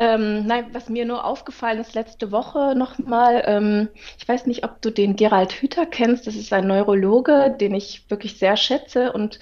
Ähm, 0.00 0.44
nein, 0.46 0.66
was 0.72 0.88
mir 0.88 1.04
nur 1.04 1.24
aufgefallen 1.24 1.78
ist 1.78 1.94
letzte 1.94 2.32
Woche 2.32 2.74
nochmal, 2.76 3.44
ähm, 3.46 3.88
ich 4.18 4.26
weiß 4.26 4.46
nicht, 4.46 4.64
ob 4.64 4.82
du 4.82 4.90
den 4.90 5.14
Gerald 5.14 5.52
Hüther 5.52 5.86
kennst, 5.86 6.26
das 6.26 6.34
ist 6.34 6.52
ein 6.52 6.66
Neurologe, 6.66 7.56
den 7.60 7.74
ich 7.74 8.04
wirklich 8.08 8.36
sehr 8.38 8.56
schätze 8.56 9.12
und 9.12 9.38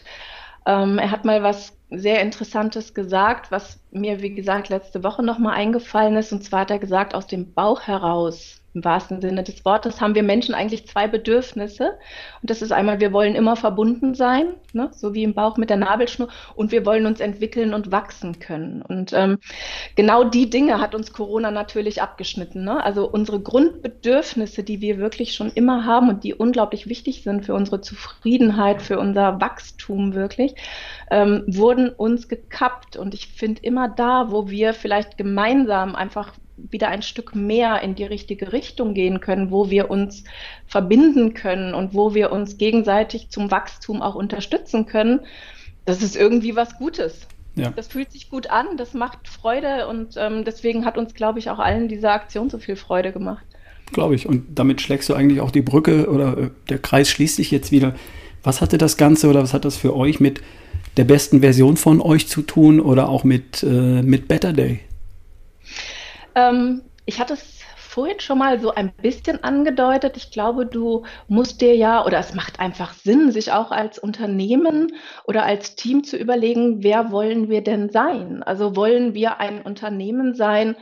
ähm, 0.67 0.99
er 0.99 1.11
hat 1.11 1.25
mal 1.25 1.43
was 1.43 1.77
sehr 1.91 2.23
Interessantes 2.23 2.95
gesagt, 2.95 3.51
was 3.51 3.79
mir, 3.91 4.23
wie 4.23 4.35
gesagt, 4.35 4.71
letzte 4.71 5.05
Woche 5.05 5.23
nochmal 5.23 5.55
eingefallen 5.55 6.17
ist. 6.17 6.33
Und 6.33 6.43
zwar 6.43 6.61
hat 6.61 6.71
er 6.71 6.79
gesagt, 6.79 7.15
aus 7.15 7.27
dem 7.27 7.53
Bauch 7.53 7.83
heraus 7.83 8.62
im 8.75 8.85
wahrsten 8.85 9.21
Sinne 9.21 9.43
des 9.43 9.65
Wortes 9.65 10.01
haben 10.01 10.15
wir 10.15 10.23
Menschen 10.23 10.55
eigentlich 10.55 10.87
zwei 10.87 11.07
Bedürfnisse. 11.07 11.99
Und 12.41 12.51
das 12.51 12.63
ist 12.63 12.73
einmal, 12.73 13.01
wir 13.01 13.13
wollen 13.13 13.35
immer 13.35 13.57
verbunden 13.57 14.15
sein, 14.15 14.55
ne? 14.73 14.91
so 14.93 15.13
wie 15.15 15.25
im 15.25 15.35
Bauch 15.35 15.59
mit 15.59 15.69
der 15.69 15.77
Nabelschnur, 15.77 16.29
und 16.55 16.73
wir 16.73 16.87
wollen 16.87 17.07
uns 17.07 17.21
entwickeln 17.21 17.75
und 17.75 17.93
wachsen 17.93 18.39
können. 18.39 18.83
Und 18.83 19.13
ähm, 19.13 19.39
genau 19.95 20.25
die 20.25 20.49
Dinge 20.49 20.81
hat 20.81 20.95
uns 20.95 21.13
Corona 21.13 21.51
natürlich 21.51 22.01
abgeschnitten. 22.01 22.65
Ne? 22.65 22.83
Also 22.83 23.09
unsere 23.09 23.41
Grundbedürfnisse, 23.41 24.63
die 24.63 24.81
wir 24.81 24.99
wirklich 24.99 25.35
schon 25.35 25.51
immer 25.51 25.85
haben 25.85 26.09
und 26.09 26.25
die 26.25 26.35
unglaublich 26.35 26.89
wichtig 26.89 27.23
sind 27.23 27.45
für 27.45 27.55
unsere 27.55 27.81
Zufriedenheit, 27.81 28.81
für 28.81 28.99
unser 28.99 29.41
Wachstum 29.41 30.15
wirklich, 30.15 30.55
ähm, 31.11 31.45
wurden 31.47 31.91
uns 31.91 32.29
gekappt. 32.29 32.97
Und 32.97 33.13
ich 33.13 33.29
finde 33.29 33.63
immer 33.63 33.89
da, 33.89 34.31
wo 34.31 34.49
wir 34.49 34.73
vielleicht 34.73 35.19
gemeinsam 35.19 35.95
einfach 35.95 36.33
wieder 36.71 36.89
ein 36.89 37.03
Stück 37.03 37.35
mehr 37.35 37.83
in 37.83 37.95
die 37.95 38.05
richtige 38.05 38.53
Richtung 38.53 38.95
gehen 38.95 39.21
können, 39.21 39.51
wo 39.51 39.71
wir 39.71 39.91
uns 39.91 40.25
verbinden 40.67 41.35
können 41.35 41.75
und 41.75 41.95
wo 41.95 42.15
wir 42.15 42.33
uns 42.33 42.59
gegenseitig 42.59 43.31
zum 43.31 43.51
Wachstum 43.51 44.03
auch 44.03 44.15
unterstützen 44.15 44.87
können, 44.87 45.21
das 45.85 46.03
ist 46.03 46.17
irgendwie 46.17 46.57
was 46.57 46.79
Gutes. 46.79 47.27
Ja. 47.55 47.71
Das 47.75 47.89
fühlt 47.89 48.13
sich 48.13 48.31
gut 48.31 48.49
an, 48.51 48.77
das 48.77 48.95
macht 48.95 49.29
Freude 49.29 49.87
und 49.87 50.15
ähm, 50.17 50.45
deswegen 50.45 50.85
hat 50.85 50.97
uns, 50.97 51.15
glaube 51.15 51.39
ich, 51.39 51.51
auch 51.51 51.59
allen 51.59 51.89
diese 51.89 52.11
Aktion 52.11 52.49
so 52.49 52.59
viel 52.59 52.77
Freude 52.77 53.13
gemacht. 53.13 53.45
Glaube 53.93 54.15
ich. 54.15 54.27
Und 54.27 54.59
damit 54.59 54.81
schlägst 54.81 55.09
du 55.09 55.15
eigentlich 55.15 55.41
auch 55.41 55.51
die 55.51 55.61
Brücke 55.61 56.09
oder 56.09 56.39
äh, 56.39 56.51
der 56.71 56.79
Kreis 56.79 57.11
schließt 57.11 57.37
sich 57.37 57.51
jetzt 57.51 57.71
wieder. 57.71 57.95
Was 58.43 58.61
hatte 58.61 58.79
das 58.79 58.97
Ganze 58.97 59.29
oder 59.29 59.43
was 59.43 59.53
hat 59.53 59.65
das 59.65 59.77
für 59.77 59.95
euch 59.95 60.19
mit 60.19 60.41
der 60.97 61.05
besten 61.05 61.41
Version 61.41 61.77
von 61.77 62.01
euch 62.01 62.27
zu 62.27 62.43
tun 62.43 62.81
oder 62.81 63.09
auch 63.09 63.23
mit, 63.23 63.63
äh, 63.63 64.03
mit 64.03 64.29
Better 64.29 64.53
Day? 64.53 64.81
Ähm, 66.35 66.83
ich 67.07 67.21
hatte 67.21 67.35
es 67.35 67.61
vorhin 67.77 68.21
schon 68.21 68.39
mal 68.39 68.59
so 68.59 68.73
ein 68.75 68.93
bisschen 68.95 69.45
angedeutet. 69.45 70.17
Ich 70.17 70.31
glaube, 70.31 70.65
du 70.65 71.05
musst 71.29 71.61
dir 71.61 71.77
ja, 71.77 72.05
oder 72.07 72.19
es 72.19 72.35
macht 72.35 72.59
einfach 72.59 72.95
Sinn, 72.95 73.31
sich 73.31 73.53
auch 73.53 73.71
als 73.71 73.99
Unternehmen 73.99 74.93
oder 75.27 75.45
als 75.45 75.75
Team 75.75 76.03
zu 76.03 76.17
überlegen, 76.17 76.83
wer 76.83 77.11
wollen 77.11 77.51
wir 77.51 77.63
denn 77.63 77.91
sein? 77.91 78.43
Also 78.43 78.77
wollen 78.77 79.15
wir 79.15 79.41
ein 79.41 79.61
Unternehmen 79.61 80.35
sein, 80.35 80.77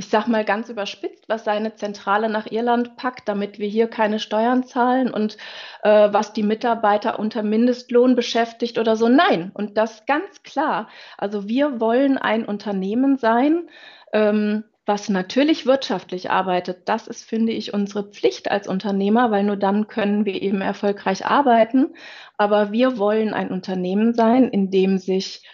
ich 0.00 0.08
sag 0.08 0.28
mal 0.28 0.46
ganz 0.46 0.70
überspitzt, 0.70 1.28
was 1.28 1.44
seine 1.44 1.74
Zentrale 1.74 2.30
nach 2.30 2.50
Irland 2.50 2.96
packt, 2.96 3.28
damit 3.28 3.58
wir 3.58 3.68
hier 3.68 3.86
keine 3.86 4.18
Steuern 4.18 4.64
zahlen 4.64 5.12
und 5.12 5.36
äh, 5.82 6.10
was 6.10 6.32
die 6.32 6.42
Mitarbeiter 6.42 7.18
unter 7.18 7.42
Mindestlohn 7.42 8.16
beschäftigt 8.16 8.78
oder 8.78 8.96
so. 8.96 9.08
Nein, 9.08 9.50
und 9.52 9.76
das 9.76 10.06
ganz 10.06 10.42
klar. 10.42 10.88
Also 11.18 11.48
wir 11.50 11.80
wollen 11.80 12.16
ein 12.16 12.46
Unternehmen 12.46 13.18
sein, 13.18 13.68
ähm, 14.14 14.64
was 14.86 15.10
natürlich 15.10 15.66
wirtschaftlich 15.66 16.30
arbeitet. 16.30 16.88
Das 16.88 17.06
ist, 17.06 17.22
finde 17.22 17.52
ich, 17.52 17.74
unsere 17.74 18.04
Pflicht 18.04 18.50
als 18.50 18.68
Unternehmer, 18.68 19.30
weil 19.30 19.44
nur 19.44 19.58
dann 19.58 19.86
können 19.86 20.24
wir 20.24 20.40
eben 20.40 20.62
erfolgreich 20.62 21.26
arbeiten. 21.26 21.92
Aber 22.38 22.72
wir 22.72 22.96
wollen 22.96 23.34
ein 23.34 23.50
Unternehmen 23.50 24.14
sein, 24.14 24.48
in 24.48 24.70
dem 24.70 24.96
sich 24.96 25.46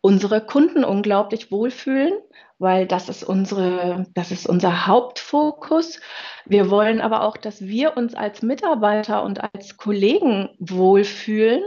unsere 0.00 0.40
Kunden 0.40 0.84
unglaublich 0.84 1.52
wohlfühlen, 1.52 2.14
weil 2.62 2.86
das 2.86 3.08
ist 3.08 3.24
unsere, 3.24 4.06
das 4.14 4.30
ist 4.30 4.48
unser 4.48 4.86
Hauptfokus. 4.86 6.00
Wir 6.46 6.70
wollen 6.70 7.00
aber 7.00 7.22
auch, 7.22 7.36
dass 7.36 7.60
wir 7.62 7.96
uns 7.96 8.14
als 8.14 8.40
Mitarbeiter 8.40 9.24
und 9.24 9.42
als 9.52 9.76
Kollegen 9.76 10.48
wohlfühlen 10.60 11.60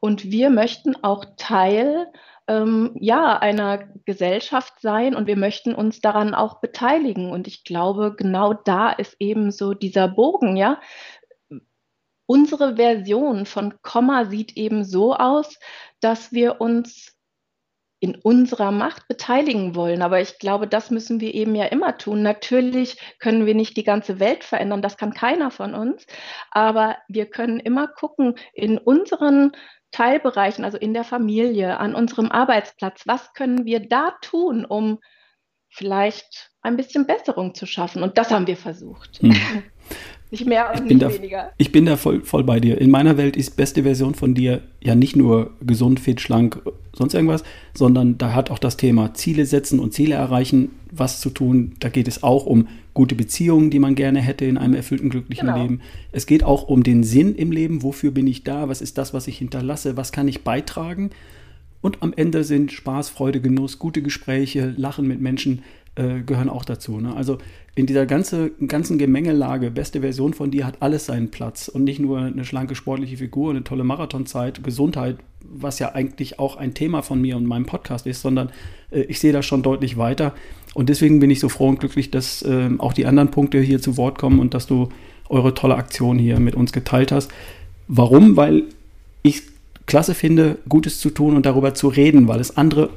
und 0.00 0.30
wir 0.30 0.50
möchten 0.50 1.02
auch 1.02 1.24
Teil 1.38 2.06
ähm, 2.46 2.94
ja, 3.00 3.38
einer 3.38 3.78
Gesellschaft 4.04 4.74
sein 4.80 5.14
und 5.14 5.26
wir 5.26 5.36
möchten 5.36 5.74
uns 5.74 6.00
daran 6.00 6.34
auch 6.34 6.60
beteiligen. 6.60 7.30
Und 7.30 7.48
ich 7.48 7.64
glaube, 7.64 8.14
genau 8.14 8.52
da 8.52 8.90
ist 8.90 9.16
eben 9.18 9.50
so 9.50 9.72
dieser 9.72 10.08
Bogen, 10.08 10.56
ja. 10.56 10.78
Unsere 12.26 12.76
Version 12.76 13.46
von 13.46 13.80
Komma 13.82 14.26
sieht 14.26 14.56
eben 14.58 14.84
so 14.84 15.14
aus, 15.14 15.58
dass 16.00 16.32
wir 16.32 16.60
uns 16.60 17.13
in 18.04 18.16
unserer 18.16 18.70
Macht 18.70 19.08
beteiligen 19.08 19.74
wollen. 19.74 20.02
Aber 20.02 20.20
ich 20.20 20.38
glaube, 20.38 20.66
das 20.66 20.90
müssen 20.90 21.20
wir 21.20 21.32
eben 21.32 21.54
ja 21.54 21.64
immer 21.64 21.96
tun. 21.96 22.20
Natürlich 22.20 22.98
können 23.18 23.46
wir 23.46 23.54
nicht 23.54 23.78
die 23.78 23.82
ganze 23.82 24.20
Welt 24.20 24.44
verändern, 24.44 24.82
das 24.82 24.98
kann 24.98 25.14
keiner 25.14 25.50
von 25.50 25.72
uns. 25.72 26.06
Aber 26.50 26.98
wir 27.08 27.24
können 27.24 27.60
immer 27.60 27.88
gucken 27.88 28.34
in 28.52 28.76
unseren 28.76 29.52
Teilbereichen, 29.90 30.66
also 30.66 30.76
in 30.76 30.92
der 30.92 31.04
Familie, 31.04 31.78
an 31.78 31.94
unserem 31.94 32.30
Arbeitsplatz, 32.30 33.04
was 33.06 33.32
können 33.32 33.64
wir 33.64 33.80
da 33.80 34.12
tun, 34.20 34.66
um 34.66 34.98
vielleicht 35.70 36.50
ein 36.60 36.76
bisschen 36.76 37.06
Besserung 37.06 37.54
zu 37.54 37.64
schaffen. 37.64 38.02
Und 38.02 38.18
das 38.18 38.30
haben 38.30 38.46
wir 38.46 38.58
versucht. 38.58 39.22
Hm. 39.22 39.32
Nicht 40.30 40.46
mehr 40.46 40.72
und 40.74 40.86
nicht 40.86 41.02
da, 41.02 41.12
weniger. 41.12 41.50
Ich 41.58 41.70
bin 41.70 41.86
da 41.86 41.96
voll, 41.96 42.22
voll 42.22 42.44
bei 42.44 42.58
dir. 42.58 42.80
In 42.80 42.90
meiner 42.90 43.16
Welt 43.16 43.36
ist 43.36 43.56
beste 43.56 43.84
Version 43.84 44.14
von 44.14 44.34
dir 44.34 44.62
ja 44.80 44.94
nicht 44.94 45.14
nur 45.14 45.52
gesund, 45.60 46.00
fit, 46.00 46.20
schlank, 46.20 46.60
sonst 46.92 47.14
irgendwas, 47.14 47.44
sondern 47.74 48.18
da 48.18 48.32
hat 48.32 48.50
auch 48.50 48.58
das 48.58 48.76
Thema 48.76 49.14
Ziele 49.14 49.46
setzen 49.46 49.78
und 49.78 49.92
Ziele 49.92 50.14
erreichen 50.14 50.70
was 50.90 51.20
zu 51.20 51.30
tun. 51.30 51.74
Da 51.80 51.88
geht 51.88 52.08
es 52.08 52.22
auch 52.22 52.46
um 52.46 52.68
gute 52.94 53.14
Beziehungen, 53.14 53.70
die 53.70 53.78
man 53.78 53.94
gerne 53.94 54.20
hätte 54.20 54.44
in 54.44 54.56
einem 54.56 54.74
erfüllten, 54.74 55.10
glücklichen 55.10 55.46
genau. 55.46 55.60
Leben. 55.60 55.80
Es 56.12 56.26
geht 56.26 56.44
auch 56.44 56.68
um 56.68 56.82
den 56.82 57.02
Sinn 57.02 57.34
im 57.34 57.50
Leben. 57.50 57.82
Wofür 57.82 58.10
bin 58.10 58.26
ich 58.26 58.44
da? 58.44 58.68
Was 58.68 58.80
ist 58.80 58.98
das, 58.98 59.12
was 59.12 59.26
ich 59.26 59.38
hinterlasse? 59.38 59.96
Was 59.96 60.12
kann 60.12 60.28
ich 60.28 60.44
beitragen? 60.44 61.10
Und 61.80 62.02
am 62.02 62.14
Ende 62.16 62.44
sind 62.44 62.72
Spaß, 62.72 63.10
Freude, 63.10 63.40
Genuss, 63.40 63.78
gute 63.78 64.00
Gespräche, 64.00 64.72
Lachen 64.76 65.06
mit 65.06 65.20
Menschen 65.20 65.62
äh, 65.96 66.20
gehören 66.20 66.48
auch 66.48 66.64
dazu. 66.64 67.00
Ne? 67.00 67.14
Also 67.14 67.38
in 67.74 67.86
dieser 67.86 68.06
ganze, 68.06 68.50
ganzen 68.66 68.98
Gemengelage, 68.98 69.70
beste 69.70 70.00
Version 70.00 70.34
von 70.34 70.50
dir 70.50 70.66
hat 70.66 70.80
alles 70.80 71.06
seinen 71.06 71.30
Platz 71.30 71.68
und 71.68 71.84
nicht 71.84 72.00
nur 72.00 72.18
eine 72.18 72.44
schlanke 72.44 72.74
sportliche 72.74 73.16
Figur, 73.16 73.50
eine 73.50 73.64
tolle 73.64 73.84
Marathonzeit, 73.84 74.62
Gesundheit, 74.62 75.16
was 75.40 75.78
ja 75.78 75.94
eigentlich 75.94 76.38
auch 76.38 76.56
ein 76.56 76.74
Thema 76.74 77.02
von 77.02 77.20
mir 77.20 77.36
und 77.36 77.46
meinem 77.46 77.66
Podcast 77.66 78.06
ist, 78.06 78.22
sondern 78.22 78.50
äh, 78.90 79.02
ich 79.02 79.18
sehe 79.20 79.32
das 79.32 79.46
schon 79.46 79.62
deutlich 79.62 79.96
weiter 79.96 80.34
und 80.74 80.88
deswegen 80.88 81.20
bin 81.20 81.30
ich 81.30 81.40
so 81.40 81.48
froh 81.48 81.68
und 81.68 81.80
glücklich, 81.80 82.10
dass 82.10 82.42
äh, 82.42 82.70
auch 82.78 82.92
die 82.92 83.06
anderen 83.06 83.30
Punkte 83.30 83.60
hier 83.60 83.80
zu 83.80 83.96
Wort 83.96 84.18
kommen 84.18 84.40
und 84.40 84.54
dass 84.54 84.66
du 84.66 84.88
eure 85.28 85.54
tolle 85.54 85.76
Aktion 85.76 86.18
hier 86.18 86.38
mit 86.40 86.54
uns 86.54 86.72
geteilt 86.72 87.12
hast. 87.12 87.30
Warum? 87.88 88.36
Weil 88.36 88.64
ich 89.22 89.42
klasse 89.86 90.14
finde, 90.14 90.58
Gutes 90.68 90.98
zu 90.98 91.10
tun 91.10 91.36
und 91.36 91.46
darüber 91.46 91.74
zu 91.74 91.88
reden, 91.88 92.28
weil 92.28 92.40
es 92.40 92.56
andere 92.56 92.90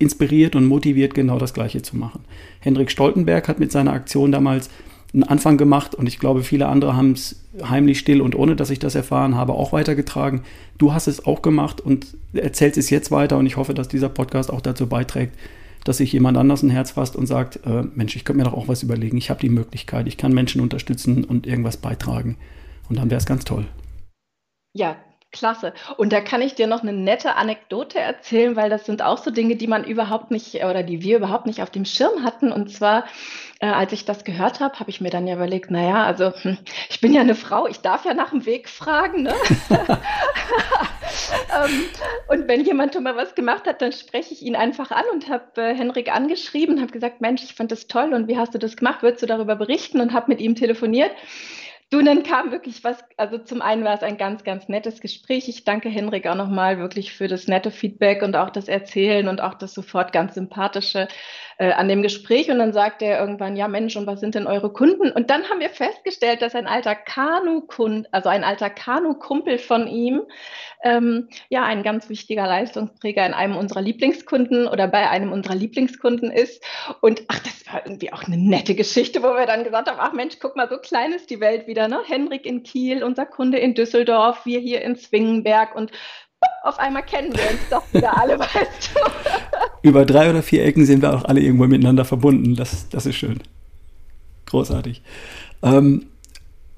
inspiriert 0.00 0.56
und 0.56 0.66
motiviert, 0.66 1.14
genau 1.14 1.38
das 1.38 1.54
Gleiche 1.54 1.82
zu 1.82 1.96
machen. 1.96 2.24
Hendrik 2.58 2.90
Stoltenberg 2.90 3.46
hat 3.48 3.60
mit 3.60 3.70
seiner 3.70 3.92
Aktion 3.92 4.32
damals 4.32 4.70
einen 5.12 5.24
Anfang 5.24 5.58
gemacht 5.58 5.94
und 5.94 6.06
ich 6.06 6.18
glaube, 6.18 6.42
viele 6.42 6.66
andere 6.68 6.96
haben 6.96 7.12
es 7.12 7.44
heimlich 7.68 7.98
still 7.98 8.20
und 8.20 8.34
ohne, 8.34 8.56
dass 8.56 8.70
ich 8.70 8.78
das 8.78 8.94
erfahren 8.94 9.34
habe, 9.34 9.52
auch 9.54 9.72
weitergetragen. 9.72 10.42
Du 10.78 10.92
hast 10.92 11.06
es 11.06 11.26
auch 11.26 11.42
gemacht 11.42 11.80
und 11.80 12.16
erzählst 12.32 12.78
es 12.78 12.90
jetzt 12.90 13.10
weiter 13.10 13.36
und 13.36 13.46
ich 13.46 13.56
hoffe, 13.56 13.74
dass 13.74 13.88
dieser 13.88 14.08
Podcast 14.08 14.50
auch 14.50 14.60
dazu 14.60 14.88
beiträgt, 14.88 15.36
dass 15.84 15.98
sich 15.98 16.12
jemand 16.12 16.38
anders 16.38 16.62
ein 16.62 16.70
Herz 16.70 16.92
fasst 16.92 17.16
und 17.16 17.26
sagt, 17.26 17.60
äh, 17.66 17.82
Mensch, 17.94 18.16
ich 18.16 18.24
könnte 18.24 18.38
mir 18.38 18.44
doch 18.44 18.56
auch 18.56 18.68
was 18.68 18.82
überlegen, 18.82 19.16
ich 19.16 19.30
habe 19.30 19.40
die 19.40 19.48
Möglichkeit, 19.48 20.06
ich 20.06 20.16
kann 20.16 20.32
Menschen 20.32 20.60
unterstützen 20.60 21.24
und 21.24 21.46
irgendwas 21.46 21.76
beitragen. 21.76 22.36
Und 22.88 22.98
dann 22.98 23.10
wäre 23.10 23.18
es 23.18 23.26
ganz 23.26 23.44
toll. 23.44 23.66
Ja, 24.72 24.96
Klasse. 25.32 25.72
Und 25.96 26.12
da 26.12 26.20
kann 26.20 26.42
ich 26.42 26.56
dir 26.56 26.66
noch 26.66 26.82
eine 26.82 26.92
nette 26.92 27.36
Anekdote 27.36 28.00
erzählen, 28.00 28.56
weil 28.56 28.68
das 28.68 28.84
sind 28.84 29.00
auch 29.00 29.18
so 29.18 29.30
Dinge, 29.30 29.54
die 29.54 29.68
man 29.68 29.84
überhaupt 29.84 30.32
nicht 30.32 30.56
oder 30.56 30.82
die 30.82 31.02
wir 31.02 31.18
überhaupt 31.18 31.46
nicht 31.46 31.62
auf 31.62 31.70
dem 31.70 31.84
Schirm 31.84 32.24
hatten. 32.24 32.50
Und 32.50 32.72
zwar, 32.72 33.04
äh, 33.60 33.66
als 33.66 33.92
ich 33.92 34.04
das 34.04 34.24
gehört 34.24 34.58
habe, 34.58 34.80
habe 34.80 34.90
ich 34.90 35.00
mir 35.00 35.10
dann 35.10 35.28
ja 35.28 35.36
überlegt, 35.36 35.70
naja, 35.70 36.02
also 36.02 36.32
hm, 36.34 36.58
ich 36.88 37.00
bin 37.00 37.12
ja 37.12 37.20
eine 37.20 37.36
Frau, 37.36 37.68
ich 37.68 37.80
darf 37.80 38.04
ja 38.04 38.12
nach 38.12 38.30
dem 38.30 38.44
Weg 38.44 38.68
fragen. 38.68 39.22
Ne? 39.22 39.34
ähm, 39.70 39.98
und 42.26 42.48
wenn 42.48 42.64
jemand 42.64 42.94
schon 42.94 43.04
mal 43.04 43.14
was 43.14 43.36
gemacht 43.36 43.68
hat, 43.68 43.82
dann 43.82 43.92
spreche 43.92 44.34
ich 44.34 44.42
ihn 44.42 44.56
einfach 44.56 44.90
an 44.90 45.04
und 45.12 45.28
habe 45.28 45.62
äh, 45.62 45.74
Henrik 45.74 46.12
angeschrieben, 46.12 46.74
und 46.74 46.82
habe 46.82 46.92
gesagt, 46.92 47.20
Mensch, 47.20 47.44
ich 47.44 47.54
fand 47.54 47.70
das 47.70 47.86
toll 47.86 48.14
und 48.14 48.26
wie 48.26 48.36
hast 48.36 48.54
du 48.54 48.58
das 48.58 48.76
gemacht? 48.76 49.02
Würdest 49.02 49.22
du 49.22 49.26
darüber 49.26 49.54
berichten? 49.54 50.00
Und 50.00 50.12
habe 50.12 50.26
mit 50.28 50.40
ihm 50.40 50.56
telefoniert 50.56 51.12
Du, 51.90 52.00
dann 52.02 52.22
kam 52.22 52.52
wirklich 52.52 52.84
was, 52.84 53.02
also 53.16 53.38
zum 53.38 53.62
einen 53.62 53.82
war 53.82 53.94
es 53.94 54.04
ein 54.04 54.16
ganz, 54.16 54.44
ganz 54.44 54.68
nettes 54.68 55.00
Gespräch. 55.00 55.48
Ich 55.48 55.64
danke 55.64 55.88
Henrik 55.88 56.28
auch 56.28 56.36
nochmal 56.36 56.78
wirklich 56.78 57.12
für 57.12 57.26
das 57.26 57.48
nette 57.48 57.72
Feedback 57.72 58.22
und 58.22 58.36
auch 58.36 58.50
das 58.50 58.68
Erzählen 58.68 59.26
und 59.26 59.40
auch 59.40 59.54
das 59.54 59.74
sofort 59.74 60.12
ganz 60.12 60.34
sympathische 60.34 61.08
äh, 61.58 61.72
an 61.72 61.88
dem 61.88 62.02
Gespräch. 62.02 62.48
Und 62.48 62.60
dann 62.60 62.72
sagte 62.72 63.06
er 63.06 63.18
irgendwann, 63.18 63.56
ja 63.56 63.66
Mensch, 63.66 63.96
und 63.96 64.06
was 64.06 64.20
sind 64.20 64.36
denn 64.36 64.46
eure 64.46 64.72
Kunden? 64.72 65.10
Und 65.10 65.30
dann 65.30 65.50
haben 65.50 65.58
wir 65.58 65.68
festgestellt, 65.68 66.42
dass 66.42 66.54
ein 66.54 66.68
alter 66.68 66.94
Kanu-Kund, 66.94 68.06
also 68.12 68.28
ein 68.28 68.44
alter 68.44 68.70
Kanu-Kumpel 68.70 69.58
von 69.58 69.88
ihm, 69.88 70.22
ähm, 70.82 71.28
ja, 71.48 71.64
ein 71.64 71.82
ganz 71.82 72.08
wichtiger 72.08 72.46
Leistungsträger 72.46 73.26
in 73.26 73.34
einem 73.34 73.56
unserer 73.56 73.82
Lieblingskunden 73.82 74.66
oder 74.66 74.88
bei 74.88 75.10
einem 75.10 75.32
unserer 75.32 75.54
Lieblingskunden 75.54 76.30
ist. 76.30 76.64
Und 77.00 77.24
ach, 77.28 77.40
das 77.40 77.66
war 77.70 77.84
irgendwie 77.84 78.12
auch 78.12 78.24
eine 78.24 78.38
nette 78.38 78.74
Geschichte, 78.74 79.22
wo 79.22 79.34
wir 79.34 79.46
dann 79.46 79.64
gesagt 79.64 79.90
haben, 79.90 79.98
ach 80.00 80.12
Mensch, 80.12 80.38
guck 80.40 80.56
mal, 80.56 80.68
so 80.68 80.78
klein 80.78 81.12
ist 81.12 81.30
die 81.30 81.40
Welt 81.40 81.66
wieder, 81.66 81.79
ne? 81.88 82.00
Henrik 82.06 82.46
in 82.46 82.62
Kiel, 82.62 83.02
unser 83.02 83.26
Kunde 83.26 83.58
in 83.58 83.74
Düsseldorf, 83.74 84.44
wir 84.46 84.60
hier 84.60 84.82
in 84.82 84.96
Zwingenberg 84.96 85.74
und 85.74 85.92
auf 86.62 86.78
einmal 86.78 87.02
kennen 87.02 87.32
wir 87.32 87.50
uns 87.50 87.68
doch 87.70 87.82
wieder 87.92 88.16
alle, 88.16 88.38
weißt 88.38 88.94
du. 88.94 89.88
Über 89.88 90.04
drei 90.04 90.30
oder 90.30 90.42
vier 90.42 90.64
Ecken 90.64 90.84
sind 90.84 91.02
wir 91.02 91.14
auch 91.14 91.24
alle 91.24 91.40
irgendwo 91.40 91.66
miteinander 91.66 92.04
verbunden. 92.04 92.56
Das, 92.56 92.88
das 92.88 93.06
ist 93.06 93.16
schön. 93.16 93.40
Großartig. 94.46 95.02
Ähm, 95.62 96.06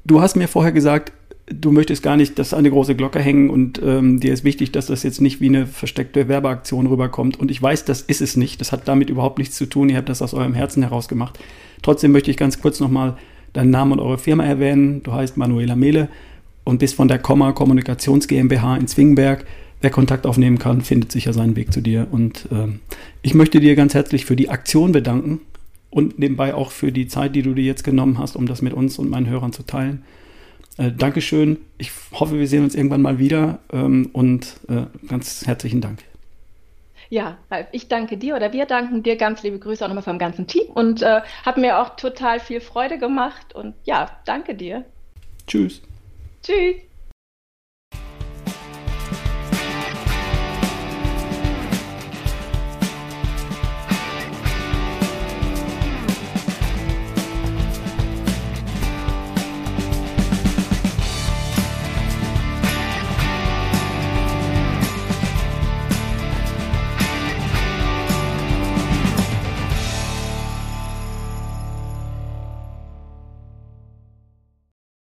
du 0.05 0.21
hast 0.21 0.37
mir 0.37 0.49
vorher 0.49 0.73
gesagt, 0.73 1.13
du 1.47 1.73
möchtest 1.73 2.03
gar 2.03 2.17
nicht 2.17 2.39
das 2.39 2.53
an 2.53 2.61
eine 2.61 2.71
große 2.71 2.95
Glocke 2.95 3.19
hängen 3.19 3.51
und 3.51 3.81
ähm, 3.83 4.21
dir 4.21 4.33
ist 4.33 4.45
wichtig, 4.45 4.73
dass 4.73 4.87
das 4.87 5.03
jetzt 5.03 5.21
nicht 5.21 5.41
wie 5.41 5.49
eine 5.49 5.67
versteckte 5.67 6.29
Werbeaktion 6.29 6.87
rüberkommt. 6.87 7.39
Und 7.39 7.51
ich 7.51 7.61
weiß, 7.61 7.85
das 7.85 8.03
ist 8.03 8.21
es 8.21 8.37
nicht. 8.37 8.61
Das 8.61 8.73
hat 8.73 8.89
damit 8.89 9.11
überhaupt 9.11 9.39
nichts 9.39 9.57
zu 9.57 9.67
tun. 9.67 9.89
Ihr 9.89 9.97
habt 9.97 10.09
das 10.09 10.23
aus 10.23 10.35
eurem 10.35 10.55
Herzen 10.55 10.83
heraus 10.83 11.09
gemacht. 11.09 11.39
Trotzdem 11.83 12.13
möchte 12.13 12.31
ich 12.31 12.37
ganz 12.37 12.61
kurz 12.61 12.81
nochmal 12.81 13.17
deinen 13.53 13.71
Namen 13.71 13.93
und 13.93 14.01
eure 14.01 14.19
Firma 14.19 14.45
erwähnen. 14.45 15.03
Du 15.03 15.13
heißt 15.13 15.37
Manuela 15.37 15.77
Mehle 15.77 16.09
und 16.65 16.79
bist 16.79 16.95
von 16.95 17.09
der 17.09 17.19
Komma 17.19 17.53
Kommunikations 17.53 18.29
GmbH 18.29 18.77
in 18.77 18.87
Zwingenberg. 18.87 19.45
Wer 19.81 19.91
Kontakt 19.91 20.27
aufnehmen 20.27 20.59
kann, 20.59 20.81
findet 20.83 21.11
sicher 21.11 21.33
seinen 21.33 21.57
Weg 21.57 21.73
zu 21.73 21.81
dir. 21.81 22.07
Und 22.11 22.49
ähm, 22.53 22.81
ich 23.21 23.35
möchte 23.35 23.59
dir 23.59 23.75
ganz 23.75 23.95
herzlich 23.95 24.25
für 24.25 24.37
die 24.37 24.49
Aktion 24.49 24.93
bedanken 24.93 25.41
und 25.91 26.19
nebenbei 26.19 26.55
auch 26.55 26.71
für 26.71 26.93
die 26.93 27.09
Zeit, 27.09 27.35
die 27.35 27.43
du 27.43 27.53
dir 27.53 27.65
jetzt 27.65 27.83
genommen 27.83 28.19
hast, 28.19 28.37
um 28.37 28.47
das 28.47 28.63
mit 28.63 28.73
uns 28.73 28.99
und 28.99 29.11
meinen 29.11 29.29
Hörern 29.29 29.53
zu 29.53 29.65
teilen. 29.65 30.05
Äh, 30.79 30.93
Dankeschön. 30.93 31.59
Ich 31.79 31.91
hoffe, 32.13 32.39
wir 32.39 32.47
sehen 32.47 32.65
uns 32.65 32.75
irgendwann 32.75 33.03
mal 33.03 33.19
wieder 33.19 33.59
ähm, 33.73 34.11
und 34.13 34.61
äh, 34.69 34.85
ganz 35.09 35.47
herzlichen 35.47 35.81
Dank. 35.81 35.99
Ja, 37.13 37.37
Ralf, 37.51 37.67
ich 37.73 37.89
danke 37.89 38.17
dir 38.17 38.37
oder 38.37 38.55
wir 38.55 38.65
danken 38.65 39.03
dir. 39.03 39.17
Ganz 39.17 39.43
liebe 39.43 39.59
Grüße 39.59 39.85
auch 39.85 39.89
nochmal 39.89 40.03
vom 40.03 40.19
ganzen 40.19 40.47
Team 40.47 40.71
und 40.73 41.03
äh, 41.03 41.21
hat 41.45 41.59
mir 41.59 41.79
auch 41.79 41.95
total 41.97 42.41
viel 42.41 42.63
Freude 42.63 42.97
gemacht 42.97 43.55
und 43.55 43.75
ja, 43.85 44.19
danke 44.25 44.55
dir. 44.55 44.87
Tschüss. 45.47 45.83
Tschüss. 46.43 46.77